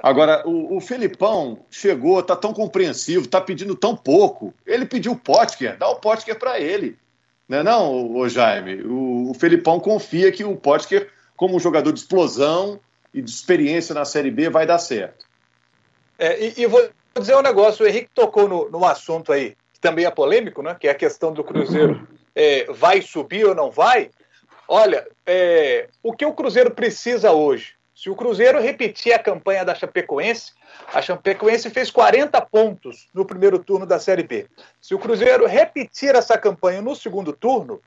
Agora, 0.00 0.46
o, 0.46 0.76
o 0.76 0.80
Felipão 0.80 1.58
chegou, 1.68 2.22
tá 2.22 2.36
tão 2.36 2.52
compreensivo, 2.52 3.26
tá 3.26 3.40
pedindo 3.40 3.74
tão 3.74 3.96
pouco. 3.96 4.54
Ele 4.64 4.86
pediu 4.86 5.12
o 5.12 5.16
Potker, 5.16 5.76
dá 5.76 5.88
o 5.88 5.96
Potker 5.96 6.38
para 6.38 6.60
ele. 6.60 6.96
Não 7.48 7.58
é 7.58 7.62
não, 7.64 8.12
o 8.12 8.28
Jaime? 8.28 8.82
O, 8.82 9.30
o 9.30 9.34
Felipão 9.34 9.80
confia 9.80 10.30
que 10.30 10.44
o 10.44 10.54
Potker, 10.54 11.10
como 11.36 11.56
um 11.56 11.60
jogador 11.60 11.92
de 11.92 12.00
explosão 12.00 12.80
e 13.12 13.20
de 13.20 13.30
experiência 13.30 13.94
na 13.94 14.04
Série 14.04 14.30
B, 14.30 14.50
vai 14.50 14.66
dar 14.66 14.78
certo. 14.78 15.26
É, 16.18 16.42
e, 16.44 16.54
e, 16.62 16.66
vou 16.66 16.88
dizer 17.18 17.36
um 17.36 17.42
negócio, 17.42 17.84
o 17.84 17.88
Henrique 17.88 18.10
tocou 18.14 18.48
no, 18.48 18.70
no 18.70 18.84
assunto 18.84 19.32
aí, 19.32 19.56
que 19.72 19.80
também 19.80 20.04
é 20.04 20.10
polêmico, 20.10 20.62
né? 20.62 20.76
Que 20.78 20.88
é 20.88 20.90
a 20.90 20.94
questão 20.94 21.32
do 21.32 21.44
Cruzeiro 21.44 22.06
é, 22.34 22.64
vai 22.70 23.00
subir 23.00 23.46
ou 23.46 23.54
não 23.54 23.70
vai. 23.70 24.10
Olha, 24.68 25.06
é, 25.24 25.88
o 26.02 26.12
que 26.12 26.26
o 26.26 26.34
Cruzeiro 26.34 26.70
precisa 26.70 27.32
hoje? 27.32 27.74
Se 27.94 28.10
o 28.10 28.14
Cruzeiro 28.14 28.60
repetir 28.60 29.14
a 29.14 29.18
campanha 29.18 29.64
da 29.64 29.74
Chapecoense, 29.74 30.52
a 30.92 31.00
Chapecoense 31.00 31.70
fez 31.70 31.90
40 31.90 32.38
pontos 32.42 33.08
no 33.14 33.24
primeiro 33.24 33.58
turno 33.58 33.86
da 33.86 33.98
Série 33.98 34.22
B. 34.22 34.46
Se 34.82 34.94
o 34.94 34.98
Cruzeiro 34.98 35.46
repetir 35.46 36.14
essa 36.14 36.36
campanha 36.36 36.82
no 36.82 36.94
segundo 36.94 37.32
turno, 37.32 37.80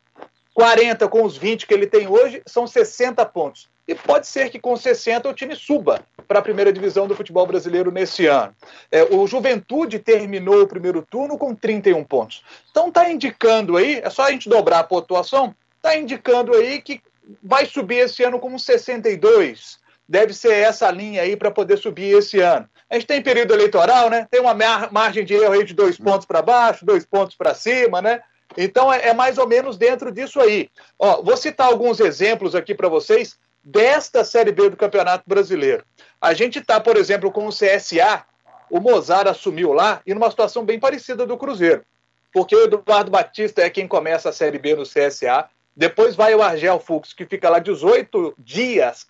40 0.54 1.08
com 1.08 1.24
os 1.24 1.38
20 1.38 1.66
que 1.66 1.74
ele 1.74 1.88
tem 1.88 2.08
hoje, 2.08 2.42
são 2.46 2.68
60 2.68 3.26
pontos. 3.26 3.70
E 3.88 3.96
pode 3.96 4.28
ser 4.28 4.50
que 4.50 4.60
com 4.60 4.76
60 4.76 5.28
o 5.28 5.34
time 5.34 5.56
suba 5.56 6.04
para 6.28 6.40
a 6.40 6.44
primeira 6.44 6.72
divisão 6.72 7.08
do 7.08 7.16
futebol 7.16 7.48
brasileiro 7.48 7.92
nesse 7.92 8.28
ano. 8.28 8.54
É, 8.92 9.04
o 9.04 9.26
Juventude 9.26 9.98
terminou 9.98 10.62
o 10.62 10.68
primeiro 10.68 11.02
turno 11.02 11.38
com 11.38 11.56
31 11.56 12.04
pontos. 12.04 12.44
Então 12.70 12.90
está 12.90 13.10
indicando 13.10 13.78
aí, 13.78 14.00
é 14.04 14.10
só 14.10 14.24
a 14.24 14.32
gente 14.32 14.48
dobrar 14.48 14.80
a 14.80 14.84
pontuação, 14.84 15.56
está 15.78 15.98
indicando 15.98 16.54
aí 16.54 16.82
que 16.82 17.02
vai 17.42 17.66
subir 17.66 17.98
esse 17.98 18.24
ano 18.24 18.38
com 18.38 18.58
62. 18.60 19.80
Deve 20.08 20.34
ser 20.34 20.54
essa 20.54 20.90
linha 20.92 21.24
aí 21.24 21.36
para 21.36 21.50
poder 21.50 21.78
subir 21.78 22.16
esse 22.16 22.40
ano. 22.40 22.70
A 22.90 22.96
gente 22.96 23.08
tem 23.08 23.22
período 23.22 23.54
eleitoral, 23.54 24.10
né? 24.10 24.28
Tem 24.30 24.42
uma 24.42 24.56
margem 24.92 25.24
de 25.24 25.36
erro 25.36 25.54
aí 25.54 25.64
de 25.64 25.74
dois 25.74 25.98
pontos 25.98 26.26
para 26.26 26.42
baixo, 26.42 26.86
dois 26.86 27.06
pontos 27.06 27.36
para 27.36 27.54
cima, 27.54 28.02
né? 28.02 28.22
Então 28.58 28.92
é, 28.92 29.10
é, 29.10 29.14
mais 29.14 29.38
ou 29.38 29.48
menos 29.48 29.78
dentro 29.78 30.12
disso 30.12 30.40
aí. 30.40 30.70
Ó, 30.98 31.22
vou 31.22 31.38
citar 31.38 31.68
alguns 31.68 32.00
exemplos 32.00 32.56
aqui 32.56 32.74
para 32.74 32.90
vocês 32.90 33.38
desta 33.64 34.24
Série 34.24 34.52
B 34.52 34.70
do 34.70 34.78
Campeonato 34.78 35.24
Brasileiro. 35.28 35.84
A 36.20 36.34
gente 36.34 36.60
está, 36.60 36.80
por 36.80 36.98
exemplo, 36.98 37.32
com 37.32 37.48
o 37.48 37.52
CSA, 37.52 38.26
o 38.70 38.80
Mozart 38.80 39.28
assumiu 39.28 39.74
lá 39.74 40.02
e 40.06 40.14
numa 40.14 40.30
situação 40.30 40.64
bem 40.64 40.80
parecida 40.80 41.26
do 41.26 41.38
Cruzeiro. 41.38 41.84
Porque 42.32 42.56
o 42.56 42.64
Eduardo 42.64 43.12
Batista 43.12 43.62
é 43.62 43.70
quem 43.70 43.88
começa 43.88 44.30
a 44.30 44.34
Série 44.34 44.60
B 44.60 44.76
no 44.76 44.84
CSA, 44.84 45.50
depois 45.76 46.16
vai 46.16 46.36
o 46.36 46.42
Argel 46.42 46.80
Fux, 46.80 47.14
que 47.14 47.26
fica 47.26 47.50
lá 47.50 47.60
18 47.60 48.36
dias, 48.38 49.06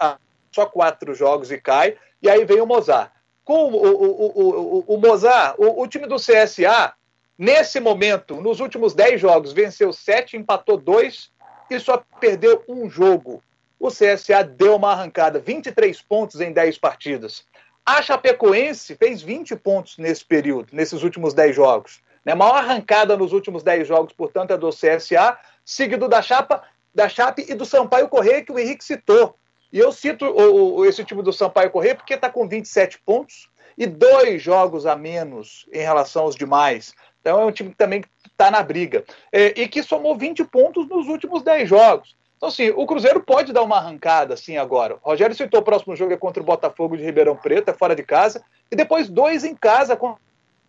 só 0.51 0.65
quatro 0.65 1.13
jogos 1.13 1.51
e 1.51 1.59
cai, 1.59 1.97
e 2.21 2.29
aí 2.29 2.45
vem 2.45 2.61
o 2.61 2.65
Mozart 2.65 3.11
com 3.49 3.65
o, 3.65 3.75
o, 3.75 4.83
o, 4.83 4.95
o, 4.95 4.97
Mozart, 4.99 5.55
o, 5.57 5.81
o 5.81 5.87
time 5.87 6.05
do 6.05 6.17
CSA, 6.17 6.93
nesse 7.39 7.79
momento, 7.79 8.41
nos 8.41 8.59
últimos 8.59 8.93
10 8.93 9.21
jogos, 9.21 9.53
venceu 9.53 9.93
7, 9.93 10.35
empatou 10.35 10.77
2 10.77 11.31
e 11.71 11.79
só 11.79 12.03
perdeu 12.19 12.63
um 12.67 12.89
jogo. 12.89 13.41
O 13.79 13.87
CSA 13.87 14.43
deu 14.43 14.75
uma 14.75 14.91
arrancada, 14.91 15.39
23 15.39 16.01
pontos 16.01 16.41
em 16.41 16.51
10 16.51 16.77
partidas. 16.77 17.45
A 17.85 18.01
Chapecoense 18.01 18.95
fez 18.97 19.21
20 19.21 19.55
pontos 19.55 19.97
nesse 19.97 20.25
período, 20.25 20.67
nesses 20.73 21.01
últimos 21.01 21.33
10 21.33 21.55
jogos. 21.55 22.01
Né? 22.25 22.35
Maior 22.35 22.57
arrancada 22.57 23.15
nos 23.15 23.31
últimos 23.31 23.63
10 23.63 23.87
jogos, 23.87 24.13
portanto, 24.13 24.51
é 24.51 24.57
do 24.57 24.69
CSA, 24.69 25.37
seguido 25.63 26.09
da 26.09 26.21
Chapa, 26.21 26.61
da 26.93 27.07
Chape 27.07 27.45
e 27.47 27.53
do 27.53 27.65
Sampaio 27.65 28.09
Correia, 28.09 28.43
que 28.43 28.51
o 28.51 28.59
Henrique 28.59 28.83
citou. 28.83 29.35
E 29.71 29.79
eu 29.79 29.91
cito 29.91 30.25
o, 30.25 30.77
o, 30.77 30.85
esse 30.85 31.03
time 31.05 31.21
do 31.21 31.31
Sampaio 31.31 31.71
Corrêa 31.71 31.95
porque 31.95 32.15
está 32.15 32.29
com 32.29 32.47
27 32.47 32.99
pontos 33.05 33.49
e 33.77 33.85
dois 33.85 34.41
jogos 34.41 34.85
a 34.85 34.95
menos 34.95 35.65
em 35.71 35.79
relação 35.79 36.23
aos 36.23 36.35
demais. 36.35 36.93
Então 37.21 37.41
é 37.41 37.45
um 37.45 37.51
time 37.51 37.69
que 37.71 37.75
também 37.75 38.03
está 38.25 38.49
na 38.49 38.63
briga. 38.63 39.03
É, 39.31 39.61
e 39.61 39.67
que 39.67 39.83
somou 39.83 40.17
20 40.17 40.45
pontos 40.45 40.87
nos 40.87 41.07
últimos 41.07 41.43
10 41.43 41.67
jogos. 41.67 42.15
Então, 42.39 42.47
assim, 42.47 42.69
o 42.69 42.85
Cruzeiro 42.85 43.21
pode 43.21 43.51
dar 43.51 43.63
uma 43.63 43.77
arrancada 43.77 44.33
assim 44.33 44.55
agora. 44.55 44.95
O 44.95 45.09
Rogério 45.09 45.35
citou 45.35 45.59
o 45.59 45.63
próximo 45.63 45.93
jogo 45.93 46.13
é 46.13 46.17
contra 46.17 46.41
o 46.41 46.45
Botafogo 46.45 46.95
de 46.95 47.03
Ribeirão 47.03 47.35
Preto, 47.35 47.69
é 47.69 47.73
fora 47.73 47.93
de 47.93 48.01
casa. 48.01 48.41
E 48.71 48.77
depois 48.77 49.09
dois 49.09 49.43
em 49.43 49.53
casa 49.53 49.97
com 49.97 50.11
o 50.11 50.17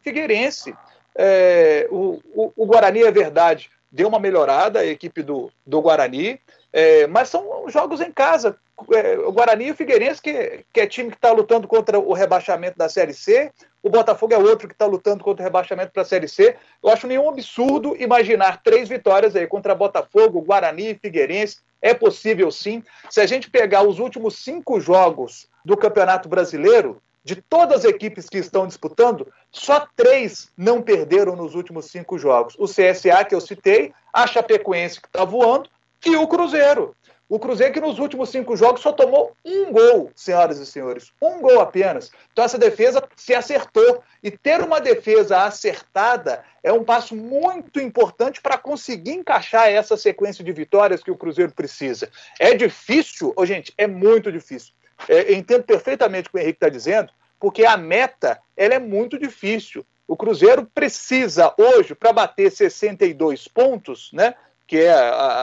Figueirense. 0.03 0.75
É, 1.15 1.87
o, 1.89 2.21
o, 2.35 2.53
o 2.57 2.67
Guarani, 2.67 3.03
é 3.03 3.11
verdade, 3.13 3.71
deu 3.91 4.09
uma 4.09 4.19
melhorada, 4.19 4.81
a 4.81 4.87
equipe 4.87 5.23
do, 5.23 5.49
do 5.65 5.81
Guarani. 5.81 6.41
É, 6.73 7.07
mas 7.07 7.29
são 7.29 7.69
jogos 7.69 8.01
em 8.01 8.11
casa. 8.11 8.57
É, 8.93 9.19
o 9.19 9.33
Guarani 9.33 9.67
e 9.67 9.71
o 9.71 9.75
Figueirense, 9.75 10.21
que, 10.21 10.65
que 10.73 10.81
é 10.81 10.87
time 10.87 11.11
que 11.11 11.17
está 11.17 11.33
lutando 11.33 11.69
contra 11.69 11.99
o 11.99 12.13
rebaixamento 12.13 12.79
da 12.79 12.89
Série 12.89 13.15
C. 13.15 13.51
O 13.83 13.91
Botafogo 13.91 14.35
é 14.35 14.39
outro 14.39 14.69
que 14.69 14.75
está 14.75 14.87
lutando 14.87 15.25
contra 15.25 15.43
o 15.43 15.45
rebaixamento 15.45 15.93
para 15.93 16.03
a 16.03 16.07
Série 16.07 16.29
C. 16.29 16.57
Eu 16.83 16.91
acho 16.91 17.07
nenhum 17.07 17.29
absurdo 17.29 17.97
imaginar 17.99 18.63
três 18.63 18.89
vitórias 18.89 19.35
aí 19.37 19.47
contra 19.47 19.75
Botafogo, 19.75 20.43
Guarani 20.43 20.91
e 20.91 20.95
Figueirense. 20.95 21.59
É 21.83 21.95
possível 21.95 22.51
sim. 22.51 22.83
Se 23.09 23.21
a 23.21 23.27
gente 23.27 23.51
pegar 23.51 23.83
os 23.83 23.99
últimos 23.99 24.37
cinco 24.37 24.81
jogos 24.81 25.49
do 25.65 25.77
Campeonato 25.77 26.29
Brasileiro, 26.29 27.01
de 27.23 27.37
todas 27.37 27.81
as 27.81 27.85
equipes 27.85 28.29
que 28.29 28.39
estão 28.39 28.67
disputando, 28.67 29.27
só 29.51 29.87
três 29.95 30.51
não 30.57 30.81
perderam 30.81 31.37
nos 31.37 31.55
últimos 31.55 31.87
cinco 31.87 32.19
jogos. 32.19 32.55
O 32.59 32.67
CSA, 32.67 33.25
que 33.25 33.35
eu 33.35 33.41
citei, 33.41 33.93
a 34.13 34.27
Chapecoense, 34.27 35.01
que 35.01 35.07
está 35.07 35.25
voando, 35.25 35.69
e 36.05 36.17
o 36.17 36.27
Cruzeiro. 36.27 36.95
O 37.31 37.39
Cruzeiro 37.39 37.73
que 37.73 37.81
nos 37.81 38.01
últimos 38.01 38.29
cinco 38.29 38.57
jogos 38.57 38.81
só 38.81 38.91
tomou 38.91 39.37
um 39.45 39.71
gol, 39.71 40.11
senhoras 40.17 40.59
e 40.59 40.67
senhores. 40.67 41.13
Um 41.23 41.41
gol 41.41 41.61
apenas. 41.61 42.11
Então 42.33 42.45
essa 42.45 42.59
defesa 42.59 43.09
se 43.15 43.33
acertou. 43.33 44.03
E 44.21 44.33
ter 44.33 44.61
uma 44.61 44.81
defesa 44.81 45.45
acertada 45.45 46.45
é 46.61 46.73
um 46.73 46.83
passo 46.83 47.15
muito 47.15 47.79
importante 47.79 48.43
para 48.43 48.59
conseguir 48.59 49.13
encaixar 49.13 49.69
essa 49.69 49.97
sequência 49.97 50.43
de 50.43 50.51
vitórias 50.53 51.05
que 51.05 51.11
o 51.13 51.17
Cruzeiro 51.17 51.53
precisa. 51.53 52.11
É 52.37 52.53
difícil, 52.53 53.33
oh, 53.37 53.47
gente, 53.47 53.73
é 53.79 53.87
muito 53.87 54.33
difícil. 54.33 54.73
É, 55.09 55.33
entendo 55.33 55.63
perfeitamente 55.63 56.29
o 56.29 56.33
que 56.33 56.37
o 56.37 56.41
Henrique 56.41 56.57
está 56.57 56.69
dizendo, 56.69 57.13
porque 57.39 57.65
a 57.65 57.77
meta 57.77 58.41
ela 58.57 58.75
é 58.75 58.81
muito 58.81 59.17
difícil. 59.17 59.87
O 60.07 60.17
Cruzeiro 60.17 60.69
precisa 60.75 61.55
hoje, 61.57 61.95
para 61.95 62.13
bater 62.13 62.51
62 62.51 63.47
pontos, 63.47 64.11
né? 64.13 64.35
Que 64.71 64.79
é 64.79 64.93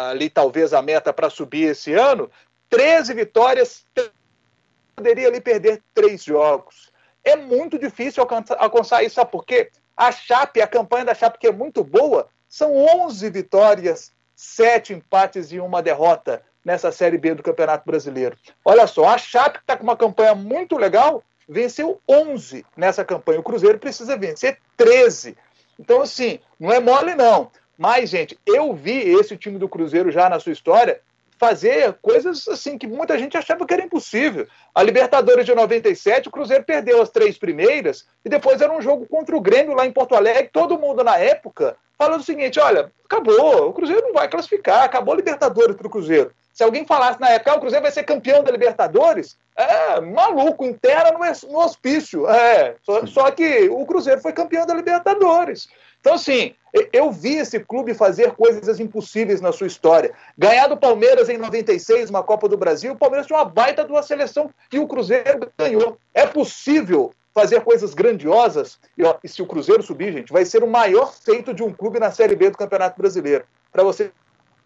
ali 0.09 0.29
talvez 0.29 0.73
a 0.73 0.81
meta 0.81 1.11
para 1.11 1.29
subir 1.29 1.71
esse 1.71 1.93
ano, 1.93 2.31
13 2.69 3.13
vitórias, 3.13 3.83
poderia 4.95 5.27
ali 5.27 5.41
perder 5.41 5.83
três 5.93 6.23
jogos. 6.23 6.93
É 7.25 7.35
muito 7.35 7.77
difícil 7.77 8.25
alcançar 8.57 9.03
isso, 9.03 9.15
sabe 9.15 9.29
por 9.29 9.43
quê? 9.43 9.69
A 9.97 10.13
Chape, 10.13 10.61
a 10.61 10.67
campanha 10.67 11.03
da 11.03 11.13
Chape, 11.13 11.39
que 11.39 11.47
é 11.47 11.51
muito 11.51 11.83
boa, 11.83 12.29
são 12.47 12.73
11 12.73 13.29
vitórias, 13.29 14.13
7 14.33 14.93
empates 14.93 15.51
e 15.51 15.59
uma 15.59 15.83
derrota 15.83 16.41
nessa 16.63 16.89
Série 16.89 17.17
B 17.17 17.35
do 17.35 17.43
Campeonato 17.43 17.85
Brasileiro. 17.85 18.37
Olha 18.63 18.87
só, 18.87 19.09
a 19.09 19.17
Chape, 19.17 19.59
está 19.59 19.75
com 19.75 19.83
uma 19.83 19.97
campanha 19.97 20.35
muito 20.35 20.77
legal, 20.77 21.21
venceu 21.49 22.01
11 22.07 22.65
nessa 22.77 23.03
campanha. 23.03 23.41
O 23.41 23.43
Cruzeiro 23.43 23.77
precisa 23.77 24.15
vencer 24.15 24.57
13. 24.77 25.35
Então, 25.77 26.01
assim, 26.01 26.39
não 26.57 26.71
é 26.71 26.79
mole, 26.79 27.13
não. 27.13 27.51
Mas, 27.77 28.09
gente, 28.09 28.37
eu 28.45 28.73
vi 28.73 28.97
esse 28.97 29.37
time 29.37 29.59
do 29.59 29.69
Cruzeiro 29.69 30.11
já 30.11 30.29
na 30.29 30.39
sua 30.39 30.51
história 30.51 30.99
fazer 31.37 31.93
coisas 32.01 32.47
assim 32.47 32.77
que 32.77 32.87
muita 32.87 33.17
gente 33.17 33.37
achava 33.37 33.65
que 33.65 33.73
era 33.73 33.83
impossível. 33.83 34.47
A 34.73 34.81
Libertadores 34.81 35.45
de 35.45 35.53
97, 35.53 36.27
o 36.27 36.31
Cruzeiro 36.31 36.63
perdeu 36.63 37.01
as 37.01 37.09
três 37.09 37.37
primeiras 37.37 38.07
e 38.25 38.29
depois 38.29 38.59
era 38.59 38.75
um 38.75 38.81
jogo 38.81 39.05
contra 39.05 39.37
o 39.37 39.41
Grêmio 39.41 39.75
lá 39.75 39.85
em 39.85 39.91
Porto 39.91 40.15
Alegre. 40.15 40.49
Todo 40.51 40.79
mundo 40.79 41.03
na 41.03 41.17
época 41.17 41.77
falando 41.97 42.21
o 42.21 42.25
seguinte: 42.25 42.59
olha, 42.59 42.91
acabou, 43.05 43.69
o 43.69 43.73
Cruzeiro 43.73 44.01
não 44.01 44.13
vai 44.13 44.27
classificar, 44.27 44.83
acabou 44.83 45.13
a 45.13 45.17
Libertadores 45.17 45.75
para 45.75 45.87
o 45.87 45.89
Cruzeiro. 45.89 46.31
Se 46.53 46.63
alguém 46.63 46.87
falasse 46.87 47.21
na 47.21 47.29
época, 47.29 47.51
ah, 47.51 47.55
o 47.55 47.59
Cruzeiro 47.59 47.83
vai 47.83 47.91
ser 47.91 48.03
campeão 48.03 48.43
da 48.43 48.51
Libertadores, 48.51 49.37
é 49.55 50.01
maluco, 50.01 50.65
inteira 50.65 51.11
no, 51.11 51.19
no 51.51 51.59
hospício. 51.59 52.27
É, 52.27 52.75
só, 52.81 53.05
só 53.05 53.31
que 53.31 53.69
o 53.69 53.85
Cruzeiro 53.85 54.21
foi 54.21 54.33
campeão 54.33 54.65
da 54.65 54.73
Libertadores. 54.73 55.69
Então, 55.99 56.13
assim, 56.13 56.53
eu 56.93 57.11
vi 57.11 57.35
esse 57.35 57.59
clube 57.59 57.93
fazer 57.93 58.31
coisas 58.31 58.79
impossíveis 58.79 59.41
na 59.41 59.51
sua 59.51 59.67
história. 59.67 60.13
Ganhar 60.37 60.67
do 60.67 60.77
Palmeiras 60.77 61.29
em 61.29 61.37
96, 61.37 62.09
uma 62.09 62.23
Copa 62.23 62.47
do 62.47 62.57
Brasil, 62.57 62.93
o 62.93 62.97
Palmeiras 62.97 63.27
tinha 63.27 63.37
uma 63.37 63.45
baita 63.45 63.83
de 63.83 63.91
uma 63.91 64.03
seleção 64.03 64.49
e 64.71 64.79
o 64.79 64.87
Cruzeiro 64.87 65.51
ganhou. 65.57 65.97
É 66.13 66.25
possível 66.25 67.13
fazer 67.33 67.61
coisas 67.61 67.93
grandiosas. 67.93 68.79
E, 68.97 69.03
ó, 69.03 69.15
e 69.23 69.27
se 69.27 69.41
o 69.41 69.45
Cruzeiro 69.45 69.83
subir, 69.83 70.11
gente, 70.11 70.33
vai 70.33 70.43
ser 70.43 70.63
o 70.63 70.67
maior 70.67 71.13
feito 71.13 71.53
de 71.53 71.61
um 71.61 71.71
clube 71.71 71.99
na 71.99 72.11
Série 72.11 72.35
B 72.35 72.49
do 72.49 72.57
Campeonato 72.57 72.99
Brasileiro. 72.99 73.45
Para 73.71 73.83
você, 73.83 74.11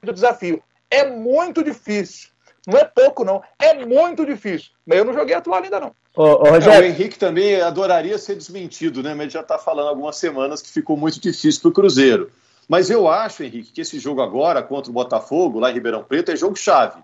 o 0.02 0.14
desafio. 0.14 0.64
É 0.90 1.06
muito 1.06 1.64
difícil. 1.64 2.31
Não 2.68 2.78
é 2.78 2.86
pouco, 2.86 3.24
não. 3.24 3.42
É 3.60 3.74
muito 3.86 4.26
difícil. 4.26 4.70
Mas 4.86 5.00
eu 5.00 5.06
não 5.06 5.14
joguei 5.14 5.36
a 5.36 5.42
toalha 5.42 5.66
ainda, 5.66 5.80
não. 5.80 5.96
Ô, 6.16 6.44
ô, 6.44 6.48
é, 6.48 6.80
o 6.80 6.84
Henrique 6.84 7.18
também 7.18 7.62
adoraria 7.62 8.18
ser 8.18 8.36
desmentido, 8.36 9.02
né? 9.02 9.12
Mas 9.14 9.22
ele 9.22 9.30
já 9.32 9.42
está 9.42 9.58
falando 9.58 9.88
algumas 9.88 10.18
semanas 10.18 10.62
que 10.62 10.70
ficou 10.70 10.98
muito 10.98 11.20
difícil 11.20 11.62
para 11.62 11.70
o 11.70 11.74
Cruzeiro. 11.74 12.32
Mas 12.68 12.90
eu 12.90 13.08
acho, 13.08 13.44
Henrique, 13.44 13.72
que 13.72 13.82
esse 13.82 14.00
jogo 14.00 14.22
agora 14.22 14.62
contra 14.62 14.90
o 14.90 14.94
Botafogo, 14.94 15.60
lá 15.60 15.72
em 15.72 15.74
Ribeirão 15.74 16.04
Preto, 16.04 16.32
é 16.32 16.36
jogo-chave. 16.36 17.02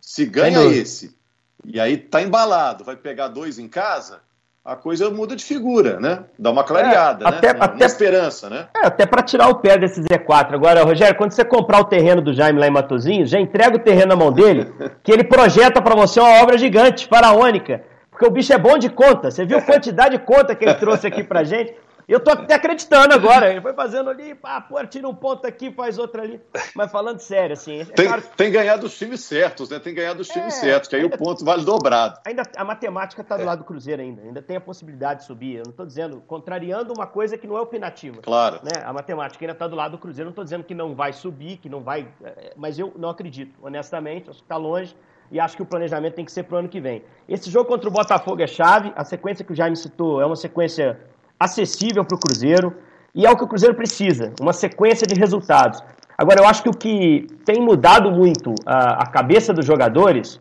Se 0.00 0.24
ganha 0.24 0.62
esse, 0.64 1.16
e 1.64 1.80
aí 1.80 1.96
tá 1.96 2.22
embalado, 2.22 2.84
vai 2.84 2.96
pegar 2.96 3.28
dois 3.28 3.58
em 3.58 3.68
casa, 3.68 4.20
a 4.66 4.74
coisa 4.74 5.08
muda 5.10 5.36
de 5.36 5.44
figura, 5.44 6.00
né? 6.00 6.24
Dá 6.36 6.50
uma 6.50 6.64
clareada, 6.64 7.24
é, 7.24 7.28
até, 7.28 7.52
né? 7.52 7.54
Uma, 7.54 7.64
até, 7.66 7.76
uma 7.76 7.86
esperança, 7.86 8.50
né? 8.50 8.66
É, 8.76 8.86
até 8.86 9.06
para 9.06 9.22
tirar 9.22 9.48
o 9.48 9.54
pé 9.54 9.78
desse 9.78 10.00
Z4. 10.00 10.54
Agora, 10.54 10.82
Rogério, 10.82 11.16
quando 11.16 11.30
você 11.30 11.44
comprar 11.44 11.78
o 11.78 11.84
terreno 11.84 12.20
do 12.20 12.34
Jaime 12.34 12.58
lá 12.58 12.66
em 12.66 12.72
Matozinho, 12.72 13.24
já 13.24 13.38
entrega 13.38 13.76
o 13.76 13.78
terreno 13.78 14.08
na 14.08 14.16
mão 14.16 14.32
dele, 14.32 14.72
que 15.04 15.12
ele 15.12 15.22
projeta 15.22 15.80
para 15.80 15.94
você 15.94 16.18
uma 16.18 16.42
obra 16.42 16.58
gigante, 16.58 17.06
faraônica. 17.06 17.84
Porque 18.10 18.26
o 18.26 18.30
bicho 18.30 18.52
é 18.52 18.58
bom 18.58 18.76
de 18.76 18.90
conta. 18.90 19.30
Você 19.30 19.44
viu 19.44 19.58
a 19.58 19.62
quantidade 19.62 20.18
de 20.18 20.24
conta 20.24 20.54
que 20.54 20.64
ele 20.64 20.74
trouxe 20.74 21.06
aqui 21.06 21.22
pra 21.22 21.44
gente? 21.44 21.72
Eu 22.08 22.20
tô 22.20 22.30
até 22.30 22.54
acreditando 22.54 23.12
agora. 23.12 23.50
Ele 23.50 23.60
foi 23.60 23.72
fazendo 23.72 24.08
ali, 24.10 24.34
pá, 24.34 24.60
pô, 24.60 24.84
tira 24.86 25.08
um 25.08 25.14
ponto 25.14 25.44
aqui, 25.44 25.72
faz 25.72 25.98
outro 25.98 26.22
ali. 26.22 26.40
Mas 26.74 26.90
falando 26.92 27.18
sério, 27.18 27.54
assim. 27.54 27.80
É 27.80 27.84
tem, 27.84 28.06
claro... 28.06 28.22
tem 28.36 28.52
ganhado 28.52 28.86
os 28.86 28.96
times 28.96 29.24
certos, 29.24 29.70
né? 29.70 29.80
Tem 29.80 29.92
ganhado 29.92 30.20
os 30.20 30.28
times 30.28 30.56
é, 30.58 30.60
certos, 30.60 30.88
que 30.88 30.94
aí 30.94 31.02
ainda, 31.02 31.16
o 31.16 31.18
ponto 31.18 31.44
vale 31.44 31.64
dobrado. 31.64 32.20
Ainda 32.24 32.42
a 32.56 32.64
matemática 32.64 33.24
tá 33.24 33.36
do 33.36 33.44
lado 33.44 33.58
do 33.58 33.64
Cruzeiro 33.64 34.00
ainda. 34.00 34.22
Ainda 34.22 34.40
tem 34.40 34.56
a 34.56 34.60
possibilidade 34.60 35.20
de 35.20 35.26
subir. 35.26 35.56
Eu 35.56 35.64
não 35.66 35.72
tô 35.72 35.84
dizendo, 35.84 36.22
contrariando 36.26 36.92
uma 36.92 37.06
coisa 37.06 37.36
que 37.36 37.46
não 37.46 37.56
é 37.56 37.60
opinativa. 37.60 38.22
Claro. 38.22 38.60
Né? 38.62 38.82
A 38.84 38.92
matemática 38.92 39.44
ainda 39.44 39.54
tá 39.54 39.66
do 39.66 39.74
lado 39.74 39.92
do 39.92 39.98
Cruzeiro. 39.98 40.30
Não 40.30 40.34
tô 40.34 40.44
dizendo 40.44 40.62
que 40.62 40.74
não 40.74 40.94
vai 40.94 41.12
subir, 41.12 41.56
que 41.56 41.68
não 41.68 41.80
vai. 41.80 42.06
É, 42.22 42.52
mas 42.56 42.78
eu 42.78 42.92
não 42.96 43.08
acredito, 43.08 43.58
honestamente. 43.60 44.30
Acho 44.30 44.42
que 44.42 44.48
tá 44.48 44.56
longe 44.56 44.96
e 45.30 45.40
acho 45.40 45.56
que 45.56 45.62
o 45.62 45.66
planejamento 45.66 46.14
tem 46.14 46.24
que 46.24 46.30
ser 46.30 46.44
para 46.44 46.56
o 46.56 46.58
ano 46.60 46.68
que 46.68 46.80
vem. 46.80 47.02
Esse 47.28 47.50
jogo 47.50 47.66
contra 47.66 47.88
o 47.88 47.92
Botafogo 47.92 48.40
é 48.40 48.46
chave, 48.46 48.92
a 48.94 49.04
sequência 49.04 49.44
que 49.44 49.52
o 49.52 49.56
Jaime 49.56 49.76
citou 49.76 50.20
é 50.20 50.26
uma 50.26 50.36
sequência 50.36 51.00
acessível 51.38 52.04
para 52.04 52.16
o 52.16 52.20
Cruzeiro 52.20 52.74
e 53.14 53.26
é 53.26 53.30
o 53.30 53.36
que 53.36 53.44
o 53.44 53.48
Cruzeiro 53.48 53.74
precisa, 53.74 54.32
uma 54.40 54.52
sequência 54.52 55.06
de 55.06 55.18
resultados. 55.18 55.82
Agora, 56.18 56.40
eu 56.40 56.46
acho 56.46 56.62
que 56.62 56.68
o 56.68 56.72
que 56.72 57.26
tem 57.44 57.62
mudado 57.62 58.10
muito 58.10 58.54
a, 58.64 59.02
a 59.02 59.06
cabeça 59.06 59.52
dos 59.52 59.66
jogadores 59.66 60.40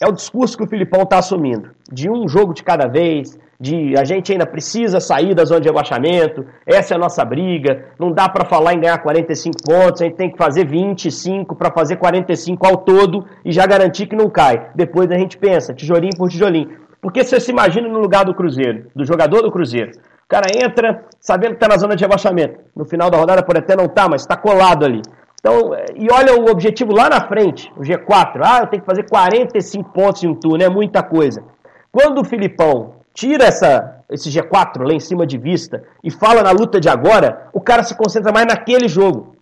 é 0.00 0.06
o 0.06 0.12
discurso 0.12 0.56
que 0.56 0.64
o 0.64 0.68
Filipão 0.68 1.02
está 1.02 1.18
assumindo, 1.18 1.70
de 1.90 2.10
um 2.10 2.28
jogo 2.28 2.52
de 2.52 2.62
cada 2.62 2.86
vez, 2.86 3.38
de 3.58 3.96
a 3.96 4.04
gente 4.04 4.30
ainda 4.30 4.46
precisa 4.46 5.00
sair 5.00 5.34
da 5.34 5.44
zona 5.44 5.60
de 5.60 5.68
rebaixamento, 5.68 6.44
essa 6.66 6.92
é 6.92 6.96
a 6.96 7.00
nossa 7.00 7.24
briga, 7.24 7.86
não 7.98 8.12
dá 8.12 8.28
para 8.28 8.44
falar 8.44 8.74
em 8.74 8.80
ganhar 8.80 8.98
45 8.98 9.56
pontos, 9.64 10.02
a 10.02 10.04
gente 10.04 10.16
tem 10.16 10.30
que 10.30 10.36
fazer 10.36 10.66
25 10.66 11.56
para 11.56 11.72
fazer 11.72 11.96
45 11.96 12.66
ao 12.66 12.76
todo 12.76 13.24
e 13.44 13.50
já 13.50 13.66
garantir 13.66 14.06
que 14.06 14.16
não 14.16 14.28
cai. 14.28 14.70
Depois 14.74 15.10
a 15.10 15.16
gente 15.16 15.38
pensa, 15.38 15.72
tijolinho 15.72 16.16
por 16.18 16.28
tijolinho. 16.28 16.78
Porque 17.00 17.24
você 17.24 17.40
se 17.40 17.50
imagina 17.50 17.88
no 17.88 17.98
lugar 17.98 18.24
do 18.24 18.34
Cruzeiro, 18.34 18.90
do 18.94 19.04
jogador 19.04 19.40
do 19.40 19.50
Cruzeiro. 19.50 19.92
O 20.26 20.28
cara 20.28 20.46
entra 20.52 21.04
sabendo 21.20 21.50
que 21.50 21.56
está 21.56 21.68
na 21.68 21.76
zona 21.76 21.94
de 21.94 22.02
rebaixamento. 22.02 22.58
No 22.74 22.84
final 22.84 23.08
da 23.08 23.16
rodada 23.16 23.44
pode 23.44 23.60
até 23.60 23.76
não 23.76 23.84
estar, 23.84 24.02
tá, 24.02 24.08
mas 24.08 24.22
está 24.22 24.36
colado 24.36 24.84
ali. 24.84 25.00
Então, 25.38 25.70
e 25.94 26.08
olha 26.10 26.34
o 26.34 26.50
objetivo 26.50 26.92
lá 26.92 27.08
na 27.08 27.20
frente, 27.28 27.72
o 27.76 27.82
G4. 27.82 28.40
Ah, 28.42 28.58
eu 28.62 28.66
tenho 28.66 28.82
que 28.82 28.86
fazer 28.86 29.08
45 29.08 29.92
pontos 29.92 30.24
em 30.24 30.28
um 30.28 30.34
turno, 30.34 30.64
é 30.64 30.68
muita 30.68 31.00
coisa. 31.00 31.44
Quando 31.92 32.20
o 32.20 32.24
Filipão 32.24 32.96
tira 33.14 33.44
essa, 33.44 34.00
esse 34.10 34.28
G4 34.28 34.82
lá 34.82 34.92
em 34.92 34.98
cima 34.98 35.24
de 35.24 35.38
vista 35.38 35.84
e 36.02 36.10
fala 36.10 36.42
na 36.42 36.50
luta 36.50 36.80
de 36.80 36.88
agora, 36.88 37.48
o 37.52 37.60
cara 37.60 37.84
se 37.84 37.96
concentra 37.96 38.32
mais 38.32 38.46
naquele 38.46 38.88
jogo. 38.88 39.36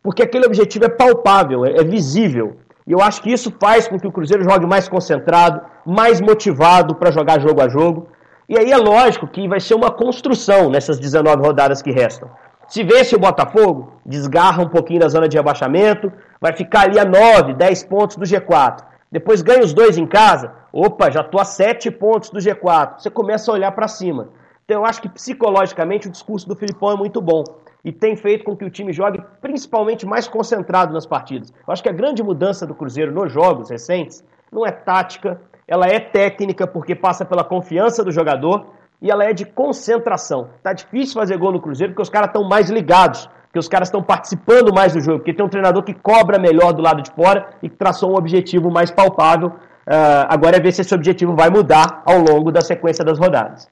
Porque 0.00 0.22
aquele 0.22 0.46
objetivo 0.46 0.84
é 0.84 0.88
palpável, 0.88 1.66
é, 1.66 1.72
é 1.72 1.82
visível. 1.82 2.56
E 2.86 2.92
eu 2.92 3.02
acho 3.02 3.20
que 3.20 3.32
isso 3.32 3.52
faz 3.60 3.88
com 3.88 3.98
que 3.98 4.06
o 4.06 4.12
Cruzeiro 4.12 4.44
jogue 4.44 4.66
mais 4.66 4.88
concentrado, 4.88 5.60
mais 5.84 6.20
motivado 6.20 6.94
para 6.94 7.10
jogar 7.10 7.40
jogo 7.40 7.60
a 7.60 7.68
jogo. 7.68 8.06
E 8.50 8.58
aí 8.58 8.72
é 8.72 8.76
lógico 8.76 9.28
que 9.28 9.46
vai 9.46 9.60
ser 9.60 9.74
uma 9.76 9.92
construção 9.92 10.68
nessas 10.68 10.98
19 10.98 11.40
rodadas 11.40 11.80
que 11.80 11.92
restam. 11.92 12.28
Se 12.66 12.82
vence 12.82 13.14
o 13.14 13.18
Botafogo, 13.20 13.92
desgarra 14.04 14.60
um 14.60 14.68
pouquinho 14.68 14.98
da 14.98 15.08
zona 15.08 15.28
de 15.28 15.36
rebaixamento, 15.36 16.12
vai 16.40 16.52
ficar 16.52 16.80
ali 16.80 16.98
a 16.98 17.04
9, 17.04 17.54
10 17.54 17.84
pontos 17.84 18.16
do 18.16 18.24
G4. 18.24 18.82
Depois 19.08 19.40
ganha 19.40 19.62
os 19.62 19.72
dois 19.72 19.96
em 19.96 20.04
casa, 20.04 20.52
opa, 20.72 21.12
já 21.12 21.20
estou 21.20 21.40
a 21.40 21.44
7 21.44 21.92
pontos 21.92 22.30
do 22.30 22.40
G4. 22.40 22.98
Você 22.98 23.08
começa 23.08 23.52
a 23.52 23.54
olhar 23.54 23.70
para 23.70 23.86
cima. 23.86 24.30
Então 24.64 24.80
eu 24.80 24.84
acho 24.84 25.00
que 25.00 25.08
psicologicamente 25.08 26.08
o 26.08 26.10
discurso 26.10 26.48
do 26.48 26.56
Filipão 26.56 26.90
é 26.90 26.96
muito 26.96 27.20
bom 27.20 27.44
e 27.84 27.92
tem 27.92 28.16
feito 28.16 28.42
com 28.42 28.56
que 28.56 28.64
o 28.64 28.70
time 28.70 28.92
jogue 28.92 29.22
principalmente 29.40 30.04
mais 30.04 30.26
concentrado 30.26 30.92
nas 30.92 31.06
partidas. 31.06 31.52
Eu 31.64 31.72
acho 31.72 31.84
que 31.84 31.88
a 31.88 31.92
grande 31.92 32.20
mudança 32.20 32.66
do 32.66 32.74
Cruzeiro 32.74 33.12
nos 33.12 33.30
jogos 33.30 33.70
recentes 33.70 34.24
não 34.50 34.66
é 34.66 34.72
tática, 34.72 35.40
ela 35.70 35.86
é 35.86 36.00
técnica 36.00 36.66
porque 36.66 36.96
passa 36.96 37.24
pela 37.24 37.44
confiança 37.44 38.02
do 38.02 38.10
jogador 38.10 38.74
e 39.00 39.08
ela 39.08 39.24
é 39.24 39.32
de 39.32 39.44
concentração. 39.44 40.50
Tá 40.64 40.72
difícil 40.72 41.14
fazer 41.14 41.38
gol 41.38 41.52
no 41.52 41.60
Cruzeiro 41.60 41.92
porque 41.92 42.02
os 42.02 42.10
caras 42.10 42.26
estão 42.26 42.42
mais 42.42 42.68
ligados, 42.68 43.30
porque 43.44 43.60
os 43.60 43.68
caras 43.68 43.86
estão 43.86 44.02
participando 44.02 44.74
mais 44.74 44.94
do 44.94 45.00
jogo, 45.00 45.18
porque 45.20 45.32
tem 45.32 45.46
um 45.46 45.48
treinador 45.48 45.84
que 45.84 45.94
cobra 45.94 46.40
melhor 46.40 46.72
do 46.72 46.82
lado 46.82 47.00
de 47.02 47.12
fora 47.12 47.50
e 47.62 47.68
que 47.68 47.76
traçou 47.76 48.10
um 48.10 48.16
objetivo 48.16 48.68
mais 48.68 48.90
palpável. 48.90 49.50
Uh, 49.50 50.26
agora 50.28 50.56
é 50.56 50.60
ver 50.60 50.72
se 50.72 50.80
esse 50.80 50.92
objetivo 50.92 51.36
vai 51.36 51.50
mudar 51.50 52.02
ao 52.04 52.18
longo 52.18 52.50
da 52.50 52.60
sequência 52.60 53.04
das 53.04 53.16
rodadas. 53.16 53.68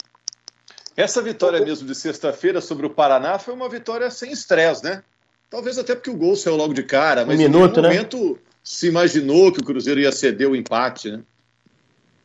Essa 0.96 1.20
vitória 1.20 1.60
mesmo 1.60 1.86
de 1.86 1.96
sexta-feira 1.96 2.60
sobre 2.60 2.86
o 2.86 2.90
Paraná 2.90 3.40
foi 3.40 3.54
uma 3.54 3.68
vitória 3.68 4.08
sem 4.08 4.30
estresse, 4.30 4.84
né? 4.84 5.02
Talvez 5.50 5.78
até 5.78 5.96
porque 5.96 6.10
o 6.10 6.16
gol 6.16 6.36
saiu 6.36 6.56
logo 6.56 6.74
de 6.74 6.84
cara, 6.84 7.26
mas 7.26 7.34
um 7.34 7.42
minuto, 7.42 7.80
em 7.80 7.82
nenhum 7.82 7.82
né? 7.82 7.88
momento 7.88 8.38
se 8.62 8.86
imaginou 8.86 9.52
que 9.52 9.60
o 9.60 9.64
Cruzeiro 9.64 10.00
ia 10.00 10.12
ceder 10.12 10.48
o 10.48 10.54
empate, 10.54 11.10
né? 11.10 11.20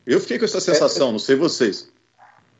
Eu 0.06 0.20
fiquei 0.20 0.38
com 0.38 0.44
essa 0.44 0.60
sensação, 0.60 1.08
é, 1.08 1.12
não 1.12 1.18
sei 1.18 1.36
vocês. 1.36 1.88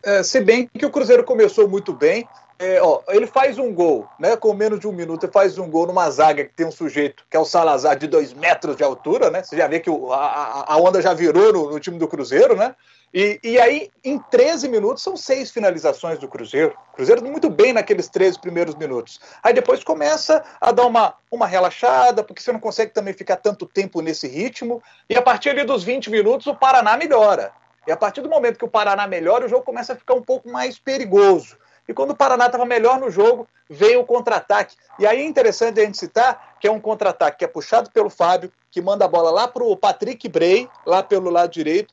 É, 0.02 0.22
se 0.22 0.40
bem 0.40 0.68
que 0.72 0.84
o 0.84 0.90
Cruzeiro 0.90 1.24
começou 1.24 1.68
muito 1.68 1.92
bem, 1.92 2.26
é, 2.58 2.80
ó, 2.80 3.00
ele 3.08 3.26
faz 3.26 3.58
um 3.58 3.72
gol, 3.74 4.08
né? 4.18 4.36
Com 4.36 4.54
menos 4.54 4.78
de 4.78 4.86
um 4.86 4.92
minuto, 4.92 5.24
ele 5.24 5.32
faz 5.32 5.58
um 5.58 5.68
gol 5.68 5.86
numa 5.86 6.08
zaga 6.10 6.44
que 6.44 6.54
tem 6.54 6.66
um 6.66 6.70
sujeito, 6.70 7.24
que 7.28 7.36
é 7.36 7.40
o 7.40 7.44
Salazar, 7.44 7.98
de 7.98 8.06
dois 8.06 8.32
metros 8.32 8.76
de 8.76 8.84
altura, 8.84 9.28
né? 9.28 9.42
Você 9.42 9.56
já 9.56 9.66
vê 9.66 9.80
que 9.80 9.90
o, 9.90 10.12
a, 10.12 10.64
a, 10.68 10.76
onda 10.76 11.02
já 11.02 11.12
virou 11.12 11.52
no, 11.52 11.70
no, 11.72 11.80
time 11.80 11.98
do 11.98 12.06
Cruzeiro, 12.06 12.54
né? 12.54 12.76
E, 13.12 13.40
e 13.42 13.60
aí, 13.60 13.90
em 14.04 14.18
13 14.18 14.68
minutos, 14.68 15.02
são 15.02 15.16
seis 15.16 15.50
finalizações 15.50 16.18
do 16.18 16.28
Cruzeiro. 16.28 16.76
O 16.92 16.96
Cruzeiro 16.96 17.24
muito 17.24 17.50
bem 17.50 17.72
naqueles 17.72 18.08
13 18.08 18.40
primeiros 18.40 18.76
minutos. 18.76 19.20
Aí 19.42 19.52
depois 19.52 19.82
começa 19.82 20.42
a 20.60 20.70
dar 20.70 20.86
uma, 20.86 21.14
uma 21.30 21.46
relaxada, 21.46 22.22
porque 22.22 22.40
você 22.40 22.52
não 22.52 22.60
consegue 22.60 22.92
também 22.92 23.14
ficar 23.14 23.36
tanto 23.36 23.66
tempo 23.66 24.00
nesse 24.00 24.28
ritmo. 24.28 24.82
E 25.10 25.16
a 25.16 25.22
partir 25.22 25.50
ali 25.50 25.64
dos 25.64 25.82
20 25.82 26.10
minutos, 26.10 26.46
o 26.46 26.54
Paraná 26.54 26.96
melhora. 26.96 27.52
E 27.86 27.92
a 27.92 27.96
partir 27.96 28.20
do 28.20 28.28
momento 28.28 28.58
que 28.58 28.64
o 28.64 28.70
Paraná 28.70 29.06
melhora, 29.06 29.46
o 29.46 29.48
jogo 29.48 29.64
começa 29.64 29.92
a 29.92 29.96
ficar 29.96 30.14
um 30.14 30.22
pouco 30.22 30.48
mais 30.48 30.78
perigoso. 30.78 31.56
E 31.88 31.94
quando 31.94 32.10
o 32.10 32.16
Paraná 32.16 32.46
estava 32.46 32.64
melhor 32.64 32.98
no 32.98 33.10
jogo, 33.10 33.46
veio 33.68 34.00
o 34.00 34.04
contra-ataque. 34.04 34.76
E 34.98 35.06
aí 35.06 35.20
é 35.20 35.24
interessante 35.24 35.80
a 35.80 35.84
gente 35.84 35.98
citar 35.98 36.56
que 36.60 36.66
é 36.66 36.70
um 36.70 36.80
contra-ataque 36.80 37.38
que 37.38 37.44
é 37.44 37.48
puxado 37.48 37.90
pelo 37.90 38.08
Fábio, 38.08 38.50
que 38.70 38.80
manda 38.80 39.04
a 39.04 39.08
bola 39.08 39.30
lá 39.30 39.46
para 39.46 39.62
o 39.62 39.76
Patrick 39.76 40.28
Bray, 40.28 40.68
lá 40.86 41.02
pelo 41.02 41.30
lado 41.30 41.50
direito, 41.50 41.92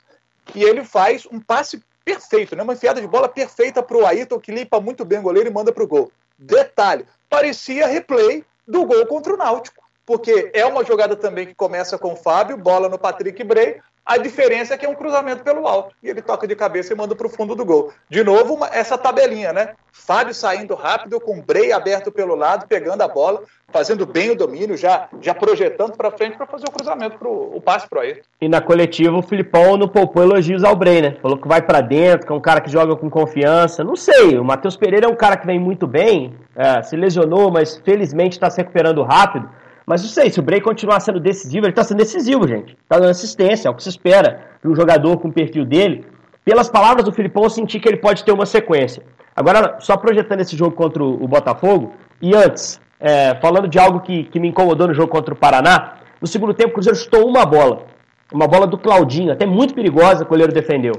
e 0.54 0.62
ele 0.62 0.84
faz 0.84 1.26
um 1.30 1.38
passe 1.38 1.82
perfeito, 2.04 2.56
né? 2.56 2.62
uma 2.62 2.72
enfiada 2.72 3.00
de 3.00 3.06
bola 3.06 3.28
perfeita 3.28 3.82
para 3.82 3.96
o 3.96 4.06
Ayrton, 4.06 4.40
que 4.40 4.50
limpa 4.50 4.80
muito 4.80 5.04
bem 5.04 5.18
o 5.18 5.22
goleiro 5.22 5.48
e 5.48 5.52
manda 5.52 5.72
para 5.72 5.84
o 5.84 5.86
gol. 5.86 6.10
Detalhe, 6.38 7.06
parecia 7.28 7.86
replay 7.86 8.44
do 8.66 8.84
gol 8.84 9.06
contra 9.06 9.34
o 9.34 9.36
Náutico, 9.36 9.82
porque 10.04 10.50
é 10.52 10.64
uma 10.64 10.84
jogada 10.84 11.14
também 11.14 11.46
que 11.46 11.54
começa 11.54 11.96
com 11.98 12.14
o 12.14 12.16
Fábio, 12.16 12.56
bola 12.56 12.88
no 12.88 12.98
Patrick 12.98 13.44
Bray, 13.44 13.80
a 14.04 14.16
diferença 14.16 14.74
é 14.74 14.76
que 14.76 14.84
é 14.84 14.88
um 14.88 14.94
cruzamento 14.94 15.44
pelo 15.44 15.66
alto. 15.66 15.94
E 16.02 16.08
ele 16.08 16.20
toca 16.20 16.46
de 16.46 16.56
cabeça 16.56 16.92
e 16.92 16.96
manda 16.96 17.14
para 17.14 17.26
o 17.26 17.30
fundo 17.30 17.54
do 17.54 17.64
gol. 17.64 17.92
De 18.08 18.24
novo, 18.24 18.54
uma, 18.54 18.66
essa 18.66 18.98
tabelinha, 18.98 19.52
né? 19.52 19.74
Fábio 19.92 20.34
saindo 20.34 20.74
rápido, 20.74 21.20
com 21.20 21.38
o 21.38 21.42
Brei 21.42 21.70
aberto 21.70 22.10
pelo 22.10 22.34
lado, 22.34 22.66
pegando 22.66 23.02
a 23.02 23.08
bola, 23.08 23.42
fazendo 23.68 24.04
bem 24.04 24.30
o 24.30 24.36
domínio, 24.36 24.76
já, 24.76 25.08
já 25.20 25.32
projetando 25.34 25.96
para 25.96 26.10
frente 26.10 26.36
para 26.36 26.46
fazer 26.46 26.64
o 26.66 26.72
cruzamento, 26.72 27.18
pro, 27.18 27.30
o 27.30 27.60
passe 27.60 27.88
para 27.88 28.04
ele. 28.04 28.22
E 28.40 28.48
na 28.48 28.60
coletiva, 28.60 29.16
o 29.16 29.22
Filipão 29.22 29.76
não 29.76 29.86
poupou 29.86 30.22
elogios 30.22 30.64
ao 30.64 30.74
Brei, 30.74 31.00
né? 31.00 31.16
Falou 31.22 31.38
que 31.38 31.46
vai 31.46 31.62
para 31.62 31.80
dentro, 31.80 32.26
que 32.26 32.32
é 32.32 32.34
um 32.36 32.40
cara 32.40 32.60
que 32.60 32.70
joga 32.70 32.96
com 32.96 33.08
confiança. 33.08 33.84
Não 33.84 33.94
sei, 33.94 34.36
o 34.36 34.44
Matheus 34.44 34.76
Pereira 34.76 35.06
é 35.06 35.08
um 35.08 35.16
cara 35.16 35.36
que 35.36 35.46
vem 35.46 35.60
muito 35.60 35.86
bem, 35.86 36.34
é, 36.56 36.82
se 36.82 36.96
lesionou, 36.96 37.52
mas 37.52 37.76
felizmente 37.84 38.36
está 38.36 38.50
se 38.50 38.58
recuperando 38.58 39.02
rápido. 39.02 39.48
Mas 39.86 40.02
não 40.02 40.08
sei, 40.08 40.30
se 40.30 40.38
o 40.38 40.42
Bray 40.42 40.60
continuar 40.60 41.00
sendo 41.00 41.18
decisivo, 41.18 41.66
ele 41.66 41.72
está 41.72 41.82
sendo 41.82 41.98
decisivo, 41.98 42.46
gente. 42.46 42.76
Está 42.82 42.98
dando 42.98 43.10
assistência, 43.10 43.68
é 43.68 43.70
o 43.70 43.74
que 43.74 43.82
se 43.82 43.88
espera 43.88 44.40
de 44.62 44.68
um 44.68 44.74
jogador 44.74 45.18
com 45.18 45.28
o 45.28 45.32
perfil 45.32 45.64
dele. 45.64 46.04
Pelas 46.44 46.68
palavras 46.68 47.04
do 47.04 47.12
Filipão, 47.12 47.44
eu 47.44 47.50
senti 47.50 47.80
que 47.80 47.88
ele 47.88 47.96
pode 47.96 48.24
ter 48.24 48.32
uma 48.32 48.46
sequência. 48.46 49.02
Agora, 49.34 49.76
só 49.80 49.96
projetando 49.96 50.40
esse 50.40 50.56
jogo 50.56 50.72
contra 50.72 51.02
o 51.02 51.26
Botafogo, 51.26 51.92
e 52.20 52.34
antes, 52.34 52.80
é, 53.00 53.34
falando 53.36 53.66
de 53.66 53.78
algo 53.78 54.00
que, 54.00 54.24
que 54.24 54.38
me 54.38 54.48
incomodou 54.48 54.86
no 54.86 54.94
jogo 54.94 55.08
contra 55.08 55.34
o 55.34 55.36
Paraná, 55.36 55.94
no 56.20 56.26
segundo 56.26 56.54
tempo 56.54 56.70
o 56.70 56.74
Cruzeiro 56.74 56.98
chutou 56.98 57.26
uma 57.26 57.44
bola. 57.44 57.86
Uma 58.32 58.46
bola 58.46 58.66
do 58.66 58.78
Claudinho, 58.78 59.32
até 59.32 59.44
muito 59.44 59.74
perigosa, 59.74 60.24
o 60.24 60.26
goleiro 60.26 60.52
defendeu. 60.52 60.92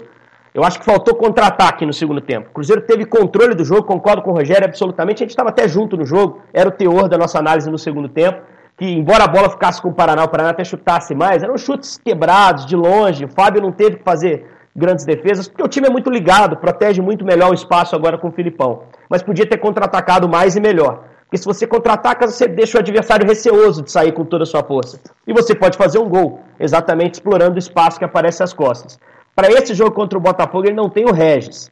Eu 0.53 0.63
acho 0.63 0.79
que 0.79 0.85
faltou 0.85 1.15
contra-ataque 1.15 1.85
no 1.85 1.93
segundo 1.93 2.21
tempo. 2.21 2.49
O 2.49 2.53
Cruzeiro 2.53 2.81
teve 2.81 3.05
controle 3.05 3.55
do 3.55 3.65
jogo, 3.65 3.83
concordo 3.83 4.21
com 4.21 4.31
o 4.31 4.33
Rogério 4.33 4.65
absolutamente. 4.65 5.23
A 5.23 5.25
gente 5.25 5.31
estava 5.31 5.49
até 5.49 5.67
junto 5.67 5.97
no 5.97 6.05
jogo, 6.05 6.41
era 6.53 6.69
o 6.69 6.71
teor 6.71 7.09
da 7.09 7.17
nossa 7.17 7.39
análise 7.39 7.71
no 7.71 7.77
segundo 7.77 8.07
tempo 8.07 8.41
que 8.83 8.91
embora 8.91 9.23
a 9.23 9.27
bola 9.27 9.49
ficasse 9.49 9.81
com 9.81 9.87
o 9.87 9.93
Paraná, 9.93 10.25
o 10.25 10.27
Paraná 10.27 10.49
até 10.49 10.65
chutasse 10.65 11.15
mais, 11.15 11.41
eram 11.41 11.57
chutes 11.57 11.97
quebrados, 11.97 12.65
de 12.65 12.75
longe. 12.75 13.23
O 13.23 13.29
Fábio 13.29 13.61
não 13.61 13.71
teve 13.71 13.95
que 13.95 14.03
fazer 14.03 14.45
grandes 14.75 15.05
defesas, 15.05 15.47
porque 15.47 15.63
o 15.63 15.69
time 15.69 15.87
é 15.87 15.89
muito 15.89 16.09
ligado, 16.09 16.57
protege 16.57 17.01
muito 17.01 17.23
melhor 17.23 17.51
o 17.51 17.53
espaço 17.53 17.95
agora 17.95 18.17
com 18.17 18.27
o 18.27 18.31
Filipão. 18.33 18.83
Mas 19.09 19.23
podia 19.23 19.47
ter 19.47 19.57
contra-atacado 19.57 20.27
mais 20.27 20.57
e 20.57 20.59
melhor. 20.59 21.05
Porque 21.21 21.37
se 21.37 21.45
você 21.45 21.65
contra-ataca, 21.65 22.27
você 22.27 22.45
deixa 22.45 22.77
o 22.77 22.81
adversário 22.81 23.25
receoso 23.25 23.83
de 23.83 23.89
sair 23.89 24.11
com 24.11 24.25
toda 24.25 24.43
a 24.43 24.45
sua 24.45 24.63
força. 24.63 24.99
E 25.25 25.31
você 25.31 25.55
pode 25.55 25.77
fazer 25.77 25.99
um 25.99 26.09
gol, 26.09 26.41
exatamente 26.59 27.13
explorando 27.13 27.55
o 27.55 27.59
espaço 27.59 27.97
que 27.97 28.03
aparece 28.03 28.43
às 28.43 28.51
costas. 28.51 28.99
Para 29.33 29.47
esse 29.47 29.73
jogo 29.73 29.91
contra 29.91 30.19
o 30.19 30.21
Botafogo, 30.21 30.65
ele 30.65 30.75
não 30.75 30.89
tem 30.89 31.05
o 31.05 31.13
Regis. 31.13 31.71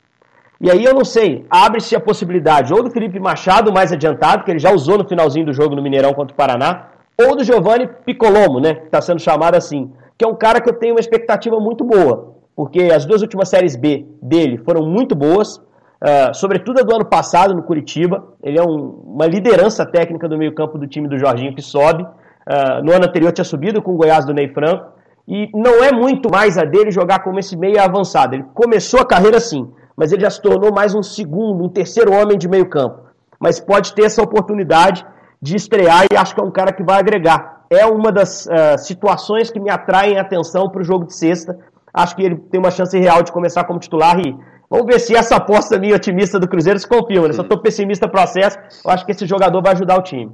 E 0.61 0.71
aí 0.71 0.85
eu 0.85 0.93
não 0.93 1.03
sei, 1.03 1.45
abre-se 1.49 1.93
a 1.93 1.99
possibilidade 1.99 2.71
ou 2.71 2.83
do 2.83 2.91
Felipe 2.91 3.19
Machado 3.19 3.73
mais 3.73 3.91
adiantado, 3.91 4.43
que 4.45 4.51
ele 4.51 4.59
já 4.59 4.71
usou 4.71 4.97
no 4.97 5.07
finalzinho 5.09 5.47
do 5.47 5.53
jogo 5.53 5.75
no 5.75 5.81
Mineirão 5.81 6.13
contra 6.13 6.33
o 6.33 6.37
Paraná, 6.37 6.90
ou 7.27 7.35
do 7.35 7.43
Giovanni 7.43 7.87
Piccolomo, 8.05 8.59
né, 8.59 8.75
que 8.75 8.85
está 8.85 9.01
sendo 9.01 9.19
chamado 9.19 9.55
assim, 9.55 9.91
que 10.17 10.25
é 10.25 10.27
um 10.27 10.35
cara 10.35 10.61
que 10.61 10.69
eu 10.69 10.73
tenho 10.73 10.93
uma 10.93 10.99
expectativa 10.99 11.59
muito 11.59 11.83
boa, 11.83 12.35
porque 12.55 12.83
as 12.93 13.05
duas 13.05 13.21
últimas 13.21 13.49
séries 13.49 13.75
B 13.75 14.05
dele 14.21 14.57
foram 14.59 14.85
muito 14.85 15.15
boas, 15.15 15.57
uh, 15.57 16.33
sobretudo 16.33 16.79
a 16.79 16.83
do 16.83 16.93
ano 16.93 17.05
passado 17.05 17.53
no 17.53 17.63
Curitiba, 17.63 18.23
ele 18.43 18.59
é 18.59 18.63
um, 18.63 19.01
uma 19.15 19.25
liderança 19.25 19.85
técnica 19.85 20.27
do 20.27 20.37
meio 20.37 20.53
campo 20.53 20.77
do 20.77 20.87
time 20.87 21.07
do 21.07 21.17
Jorginho 21.17 21.55
que 21.55 21.61
sobe, 21.61 22.03
uh, 22.03 22.83
no 22.83 22.91
ano 22.91 23.05
anterior 23.05 23.31
tinha 23.31 23.45
subido 23.45 23.81
com 23.81 23.93
o 23.93 23.97
Goiás 23.97 24.25
do 24.25 24.33
Ney 24.33 24.49
Franco, 24.49 24.91
e 25.27 25.49
não 25.53 25.83
é 25.83 25.91
muito 25.91 26.29
mais 26.31 26.57
a 26.57 26.63
dele 26.63 26.91
jogar 26.91 27.23
como 27.23 27.39
esse 27.39 27.55
meio 27.55 27.81
avançado, 27.81 28.35
ele 28.35 28.45
começou 28.53 28.99
a 28.99 29.05
carreira 29.05 29.37
assim, 29.37 29.67
mas 29.95 30.11
ele 30.11 30.21
já 30.21 30.29
se 30.29 30.41
tornou 30.41 30.71
mais 30.73 30.93
um 30.93 31.03
segundo, 31.03 31.63
um 31.63 31.69
terceiro 31.69 32.11
homem 32.13 32.37
de 32.37 32.47
meio 32.47 32.67
campo, 32.67 33.01
mas 33.39 33.59
pode 33.59 33.93
ter 33.93 34.03
essa 34.03 34.21
oportunidade 34.21 35.05
de 35.41 35.55
estrear 35.55 36.05
e 36.11 36.15
acho 36.15 36.35
que 36.35 36.41
é 36.41 36.43
um 36.43 36.51
cara 36.51 36.71
que 36.71 36.83
vai 36.83 36.99
agregar. 36.99 37.65
É 37.69 37.85
uma 37.85 38.11
das 38.11 38.45
uh, 38.45 38.77
situações 38.77 39.49
que 39.49 39.59
me 39.59 39.69
atraem 39.69 40.17
a 40.17 40.21
atenção 40.21 40.69
para 40.69 40.81
o 40.81 40.83
jogo 40.83 41.05
de 41.05 41.15
sexta. 41.15 41.57
Acho 41.93 42.15
que 42.15 42.23
ele 42.23 42.35
tem 42.35 42.59
uma 42.59 42.69
chance 42.69 42.97
real 42.97 43.23
de 43.23 43.31
começar 43.31 43.63
como 43.63 43.79
titular 43.79 44.19
e 44.19 44.35
vamos 44.69 44.85
ver 44.85 44.99
se 44.99 45.15
essa 45.15 45.37
aposta 45.37 45.79
minha 45.79 45.95
otimista 45.95 46.39
do 46.39 46.47
Cruzeiro 46.47 46.79
se 46.79 46.87
confirma. 46.87 47.27
Né? 47.27 47.33
Estou 47.33 47.61
pessimista 47.61 48.05
no 48.05 48.11
processo, 48.11 48.57
eu 48.85 48.91
acho 48.91 49.05
que 49.05 49.11
esse 49.11 49.25
jogador 49.25 49.61
vai 49.61 49.73
ajudar 49.73 49.97
o 49.97 50.03
time. 50.03 50.31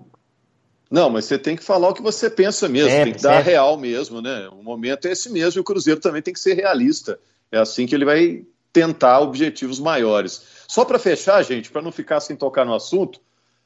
Não, 0.89 1.09
mas 1.09 1.25
você 1.25 1.37
tem 1.37 1.55
que 1.55 1.63
falar 1.63 1.89
o 1.89 1.93
que 1.93 2.01
você 2.01 2.29
pensa 2.29 2.69
mesmo, 2.69 2.89
sempre, 2.89 3.05
tem 3.05 3.13
que 3.13 3.21
dar 3.21 3.39
real 3.39 3.77
mesmo, 3.77 4.21
né? 4.21 4.47
O 4.57 4.63
momento 4.63 5.07
é 5.07 5.11
esse 5.11 5.29
mesmo 5.29 5.59
e 5.59 5.61
o 5.61 5.63
Cruzeiro 5.63 5.99
também 5.99 6.21
tem 6.21 6.33
que 6.33 6.39
ser 6.39 6.53
realista. 6.53 7.19
É 7.51 7.57
assim 7.57 7.85
que 7.85 7.93
ele 7.93 8.05
vai 8.05 8.43
tentar 8.71 9.19
objetivos 9.19 9.79
maiores. 9.79 10.43
Só 10.67 10.85
para 10.85 10.99
fechar, 10.99 11.43
gente, 11.43 11.69
para 11.69 11.81
não 11.81 11.91
ficar 11.91 12.19
sem 12.19 12.35
tocar 12.35 12.65
no 12.65 12.73
assunto, 12.73 13.19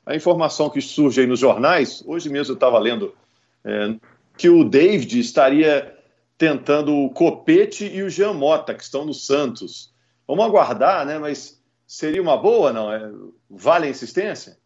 a 0.05 0.15
informação 0.15 0.69
que 0.69 0.81
surge 0.81 1.21
aí 1.21 1.27
nos 1.27 1.39
jornais, 1.39 2.03
hoje 2.05 2.29
mesmo 2.29 2.51
eu 2.51 2.55
estava 2.55 2.79
lendo 2.79 3.13
é, 3.63 3.95
que 4.37 4.49
o 4.49 4.63
David 4.63 5.19
estaria 5.19 5.95
tentando 6.37 6.95
o 6.95 7.09
Copete 7.11 7.85
e 7.85 8.01
o 8.01 8.09
Jean 8.09 8.33
Mota, 8.33 8.73
que 8.73 8.83
estão 8.83 9.05
no 9.05 9.13
Santos. 9.13 9.93
Vamos 10.27 10.45
aguardar, 10.45 11.05
né? 11.05 11.19
Mas 11.19 11.61
seria 11.85 12.21
uma 12.21 12.35
boa, 12.35 12.73
não? 12.73 12.91
É, 12.91 13.11
vale 13.49 13.85
a 13.85 13.89
insistência? 13.89 14.57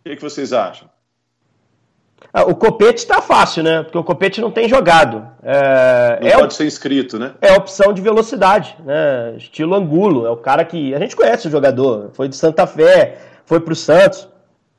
O 0.00 0.08
que, 0.08 0.16
que 0.16 0.22
vocês 0.22 0.52
acham? 0.52 0.88
Ah, 2.32 2.44
o 2.44 2.54
Copete 2.54 2.98
está 2.98 3.20
fácil, 3.20 3.62
né? 3.62 3.82
Porque 3.82 3.98
o 3.98 4.04
Copete 4.04 4.40
não 4.40 4.50
tem 4.50 4.68
jogado. 4.68 5.26
É, 5.42 6.18
não 6.20 6.28
é 6.28 6.38
pode 6.38 6.54
ser 6.54 6.66
inscrito, 6.66 7.18
né? 7.18 7.34
É 7.40 7.52
opção 7.52 7.92
de 7.92 8.00
velocidade, 8.00 8.76
né? 8.84 9.34
Estilo 9.36 9.74
Angulo. 9.74 10.26
É 10.26 10.30
o 10.30 10.36
cara 10.36 10.64
que. 10.64 10.94
A 10.94 10.98
gente 10.98 11.14
conhece 11.14 11.46
o 11.46 11.50
jogador. 11.50 12.10
Foi 12.14 12.28
de 12.28 12.36
Santa 12.36 12.66
Fé, 12.66 13.18
foi 13.48 13.60
para 13.60 13.72
o 13.72 13.76
Santos. 13.76 14.28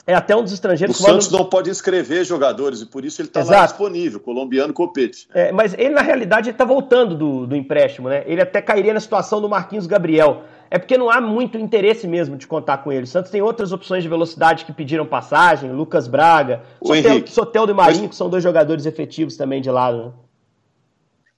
É 0.06 0.14
até 0.14 0.36
um 0.36 0.44
dos 0.44 0.54
estrangeiros. 0.54 1.00
O 1.00 1.04
Santos 1.04 1.30
não 1.30 1.46
pode 1.46 1.70
inscrever 1.70 2.24
jogadores 2.24 2.82
e 2.82 2.86
por 2.86 3.04
isso 3.04 3.22
ele 3.22 3.28
está 3.28 3.44
lá 3.44 3.66
disponível, 3.66 4.20
colombiano 4.20 4.74
Copete. 4.74 5.28
É, 5.34 5.52
mas 5.52 5.74
ele, 5.74 5.90
na 5.90 6.02
realidade, 6.02 6.50
está 6.50 6.66
voltando 6.66 7.16
do, 7.16 7.48
do 7.48 7.56
empréstimo, 7.56 8.10
né? 8.10 8.24
Ele 8.26 8.42
até 8.42 8.62
cairia 8.62 8.94
na 8.94 9.00
situação 9.00 9.42
do 9.42 9.50
Marquinhos 9.50 9.86
Gabriel. 9.86 10.44
É 10.72 10.78
porque 10.78 10.98
não 10.98 11.10
há 11.10 11.20
muito 11.20 11.58
interesse 11.58 12.08
mesmo 12.08 12.38
de 12.38 12.48
contar 12.48 12.80
com 12.80 12.92
ele. 12.92 13.04
O 13.04 13.08
Santos 13.08 13.32
tem 13.32 13.42
outras 13.42 13.72
opções 13.72 14.04
de 14.04 14.10
velocidade 14.10 14.66
que 14.66 14.72
pediram 14.72 15.06
passagem, 15.06 15.72
Lucas 15.72 16.08
Braga, 16.08 16.62
Sotel, 16.84 17.28
Soteldo 17.28 17.72
e 17.72 17.76
Marinho, 17.76 18.02
mas... 18.04 18.10
que 18.12 18.16
são 18.16 18.30
dois 18.30 18.44
jogadores 18.44 18.86
efetivos 18.86 19.36
também 19.36 19.62
de 19.62 19.70
lado. 19.70 20.06
Né? 20.06 20.12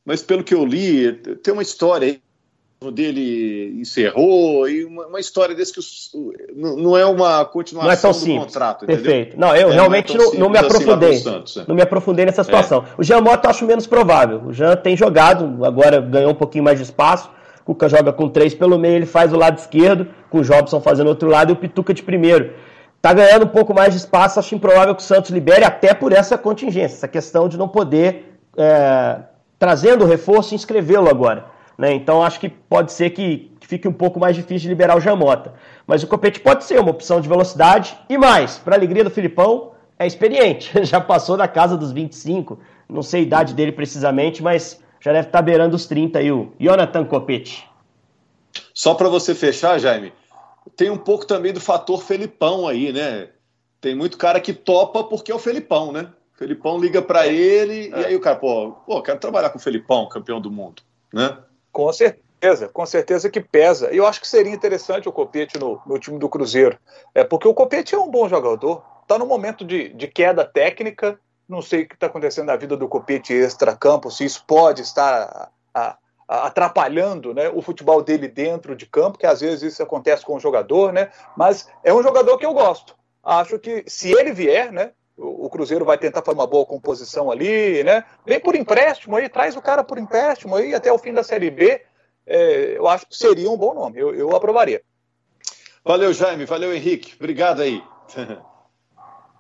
Mas 0.05 0.21
pelo 0.21 0.43
que 0.43 0.53
eu 0.53 0.65
li, 0.65 1.13
tem 1.43 1.53
uma 1.53 1.63
história 1.63 2.07
aí 2.07 2.21
dele 2.89 3.79
encerrou 3.79 4.67
e 4.67 4.83
uma, 4.83 5.05
uma 5.05 5.19
história 5.19 5.53
desse 5.53 5.71
que 5.71 5.79
não 6.55 6.97
é 6.97 7.05
uma 7.05 7.45
continuação 7.45 7.87
não 7.87 7.93
é 7.93 7.95
tão 7.95 8.13
simples. 8.13 8.39
do 8.39 8.45
contrato, 8.45 8.85
Perfeito. 8.87 9.39
Não, 9.39 9.55
eu 9.55 9.69
é, 9.69 9.73
realmente 9.73 10.17
não, 10.17 10.23
é 10.23 10.33
não, 10.33 10.39
não, 10.39 10.49
me 10.49 10.57
assim 10.57 10.67
aprofundei. 10.67 11.09
Assim 11.11 11.23
Santos, 11.23 11.57
é. 11.57 11.65
Não 11.67 11.75
me 11.75 11.81
aprofundei 11.83 12.25
nessa 12.25 12.43
situação. 12.43 12.79
É. 12.79 12.83
O 12.97 13.03
Jean 13.03 13.21
Mota 13.21 13.45
eu 13.45 13.51
acho 13.51 13.65
menos 13.67 13.85
provável. 13.85 14.41
O 14.47 14.51
Jean 14.53 14.75
tem 14.75 14.97
jogado, 14.97 15.63
agora 15.63 16.01
ganhou 16.01 16.31
um 16.31 16.35
pouquinho 16.35 16.63
mais 16.63 16.79
de 16.79 16.83
espaço. 16.85 17.29
O 17.61 17.65
Cuca 17.65 17.87
joga 17.87 18.11
com 18.11 18.27
três 18.27 18.55
pelo 18.55 18.79
meio, 18.79 18.95
ele 18.95 19.05
faz 19.05 19.31
o 19.31 19.37
lado 19.37 19.59
esquerdo, 19.59 20.07
com 20.31 20.39
o 20.39 20.43
Jobson 20.43 20.81
fazendo 20.81 21.07
outro 21.07 21.29
lado 21.29 21.51
e 21.51 21.53
o 21.53 21.57
Pituca 21.57 21.93
de 21.93 22.01
primeiro. 22.01 22.53
Tá 22.99 23.13
ganhando 23.13 23.45
um 23.45 23.49
pouco 23.49 23.75
mais 23.75 23.93
de 23.93 23.99
espaço, 23.99 24.39
acho 24.39 24.55
improvável 24.55 24.95
que 24.95 25.03
o 25.03 25.05
Santos 25.05 25.29
libere, 25.29 25.63
até 25.63 25.93
por 25.93 26.11
essa 26.11 26.35
contingência, 26.35 26.95
essa 26.95 27.07
questão 27.07 27.47
de 27.47 27.57
não 27.57 27.67
poder, 27.67 28.39
é, 28.57 29.17
trazendo 29.59 30.03
o 30.03 30.07
reforço, 30.07 30.55
inscrevê-lo 30.55 31.07
agora. 31.07 31.50
Né? 31.81 31.95
Então 31.95 32.21
acho 32.21 32.39
que 32.39 32.47
pode 32.47 32.91
ser 32.91 33.09
que, 33.09 33.51
que 33.59 33.65
fique 33.65 33.87
um 33.87 33.91
pouco 33.91 34.19
mais 34.19 34.35
difícil 34.35 34.59
de 34.59 34.67
liberar 34.67 34.95
o 34.95 35.01
Jamota. 35.01 35.55
Mas 35.87 36.03
o 36.03 36.07
Copete 36.07 36.39
pode 36.39 36.63
ser 36.63 36.79
uma 36.79 36.91
opção 36.91 37.19
de 37.19 37.27
velocidade 37.27 37.97
e 38.07 38.19
mais, 38.19 38.59
para 38.59 38.75
alegria 38.75 39.03
do 39.03 39.09
Filipão, 39.09 39.71
é 39.97 40.05
experiente. 40.05 40.71
Já 40.85 41.01
passou 41.01 41.35
da 41.35 41.47
casa 41.47 41.75
dos 41.75 41.91
25, 41.91 42.59
não 42.87 43.01
sei 43.01 43.21
a 43.21 43.23
idade 43.23 43.55
dele 43.55 43.71
precisamente, 43.71 44.43
mas 44.43 44.79
já 44.99 45.11
deve 45.11 45.29
estar 45.29 45.39
tá 45.39 45.41
beirando 45.41 45.75
os 45.75 45.87
30 45.87 46.19
aí, 46.19 46.31
o 46.31 46.53
Jonathan 46.59 47.03
Copete. 47.03 47.67
Só 48.71 48.93
para 48.93 49.09
você 49.09 49.33
fechar, 49.33 49.79
Jaime, 49.79 50.13
tem 50.75 50.91
um 50.91 50.97
pouco 50.97 51.25
também 51.25 51.51
do 51.51 51.59
fator 51.59 52.03
Felipão 52.03 52.67
aí, 52.67 52.93
né? 52.93 53.29
Tem 53.79 53.95
muito 53.95 54.19
cara 54.19 54.39
que 54.39 54.53
topa 54.53 55.03
porque 55.03 55.31
é 55.31 55.35
o 55.35 55.39
Felipão, 55.39 55.91
né? 55.91 56.09
O 56.35 56.37
Felipão 56.37 56.79
liga 56.79 57.01
para 57.01 57.25
ele 57.25 57.91
é. 57.91 58.01
e 58.01 58.05
aí 58.05 58.15
o 58.15 58.21
cara, 58.21 58.35
pô, 58.35 58.73
pô, 58.85 59.01
quero 59.01 59.19
trabalhar 59.19 59.49
com 59.49 59.57
o 59.57 59.61
Felipão, 59.61 60.07
campeão 60.07 60.39
do 60.39 60.51
mundo, 60.51 60.83
né? 61.11 61.35
Com 61.71 61.91
certeza, 61.93 62.67
com 62.67 62.85
certeza 62.85 63.29
que 63.29 63.39
pesa. 63.39 63.93
E 63.93 63.97
eu 63.97 64.05
acho 64.05 64.19
que 64.19 64.27
seria 64.27 64.53
interessante 64.53 65.07
o 65.07 65.11
Copete 65.11 65.57
no, 65.59 65.81
no 65.85 65.99
time 65.99 66.19
do 66.19 66.29
Cruzeiro. 66.29 66.77
É 67.13 67.23
porque 67.23 67.47
o 67.47 67.53
Copete 67.53 67.95
é 67.95 67.97
um 67.97 68.09
bom 68.09 68.27
jogador, 68.27 68.83
está 69.01 69.17
no 69.17 69.25
momento 69.25 69.63
de, 69.63 69.89
de 69.89 70.07
queda 70.07 70.45
técnica. 70.45 71.19
Não 71.47 71.61
sei 71.61 71.83
o 71.83 71.87
que 71.87 71.95
está 71.95 72.07
acontecendo 72.07 72.47
na 72.47 72.55
vida 72.55 72.77
do 72.77 72.87
Copete 72.87 73.33
extra-campo, 73.33 74.09
se 74.09 74.23
isso 74.23 74.43
pode 74.47 74.81
estar 74.81 75.51
a, 75.73 75.97
a, 76.27 76.47
atrapalhando 76.47 77.33
né, 77.33 77.49
o 77.49 77.61
futebol 77.61 78.01
dele 78.01 78.27
dentro 78.27 78.75
de 78.75 78.85
campo, 78.85 79.17
que 79.17 79.25
às 79.25 79.41
vezes 79.41 79.73
isso 79.73 79.83
acontece 79.83 80.25
com 80.25 80.35
o 80.35 80.39
jogador, 80.39 80.93
né? 80.93 81.11
Mas 81.35 81.67
é 81.83 81.93
um 81.93 82.01
jogador 82.01 82.37
que 82.37 82.45
eu 82.45 82.53
gosto. 82.53 82.95
Acho 83.23 83.59
que 83.59 83.83
se 83.87 84.11
ele 84.11 84.31
vier, 84.31 84.71
né? 84.71 84.93
O 85.17 85.49
Cruzeiro 85.49 85.85
vai 85.85 85.97
tentar 85.97 86.21
fazer 86.21 86.37
uma 86.37 86.47
boa 86.47 86.65
composição 86.65 87.29
ali, 87.29 87.83
né? 87.83 88.03
Vem 88.25 88.39
por 88.39 88.55
empréstimo 88.55 89.15
aí, 89.15 89.29
traz 89.29 89.55
o 89.55 89.61
cara 89.61 89.83
por 89.83 89.97
empréstimo 89.97 90.55
aí 90.55 90.73
até 90.73 90.91
o 90.91 90.97
fim 90.97 91.13
da 91.13 91.23
Série 91.23 91.51
B. 91.51 91.81
É, 92.25 92.77
eu 92.77 92.87
acho 92.87 93.07
que 93.07 93.15
seria 93.15 93.49
um 93.49 93.57
bom 93.57 93.73
nome, 93.73 93.99
eu, 93.99 94.13
eu 94.13 94.35
aprovaria. 94.35 94.81
Valeu, 95.83 96.13
Jaime, 96.13 96.45
valeu, 96.45 96.73
Henrique, 96.73 97.15
obrigado 97.19 97.61
aí. 97.61 97.83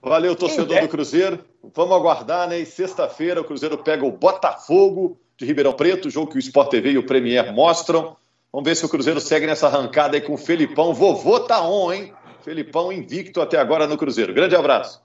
Valeu, 0.03 0.35
torcedor 0.35 0.81
do 0.81 0.87
Cruzeiro. 0.87 1.45
Vamos 1.75 1.95
aguardar, 1.95 2.49
né? 2.49 2.65
Sexta-feira 2.65 3.39
o 3.39 3.43
Cruzeiro 3.43 3.77
pega 3.77 4.03
o 4.03 4.11
Botafogo 4.11 5.19
de 5.37 5.45
Ribeirão 5.45 5.73
Preto, 5.73 6.09
jogo 6.09 6.31
que 6.31 6.37
o 6.37 6.39
Sport 6.39 6.71
TV 6.71 6.93
e 6.93 6.97
o 6.97 7.05
Premier 7.05 7.53
mostram. 7.53 8.17
Vamos 8.51 8.67
ver 8.67 8.75
se 8.75 8.83
o 8.83 8.89
Cruzeiro 8.89 9.21
segue 9.21 9.45
nessa 9.45 9.67
arrancada 9.67 10.17
aí 10.17 10.21
com 10.21 10.33
o 10.33 10.37
Felipão. 10.37 10.91
Vovô 10.91 11.39
tá 11.41 11.63
on, 11.63 11.93
hein? 11.93 12.13
Felipão 12.41 12.91
invicto 12.91 13.41
até 13.41 13.59
agora 13.59 13.85
no 13.85 13.95
Cruzeiro. 13.95 14.33
Grande 14.33 14.55
abraço. 14.55 15.03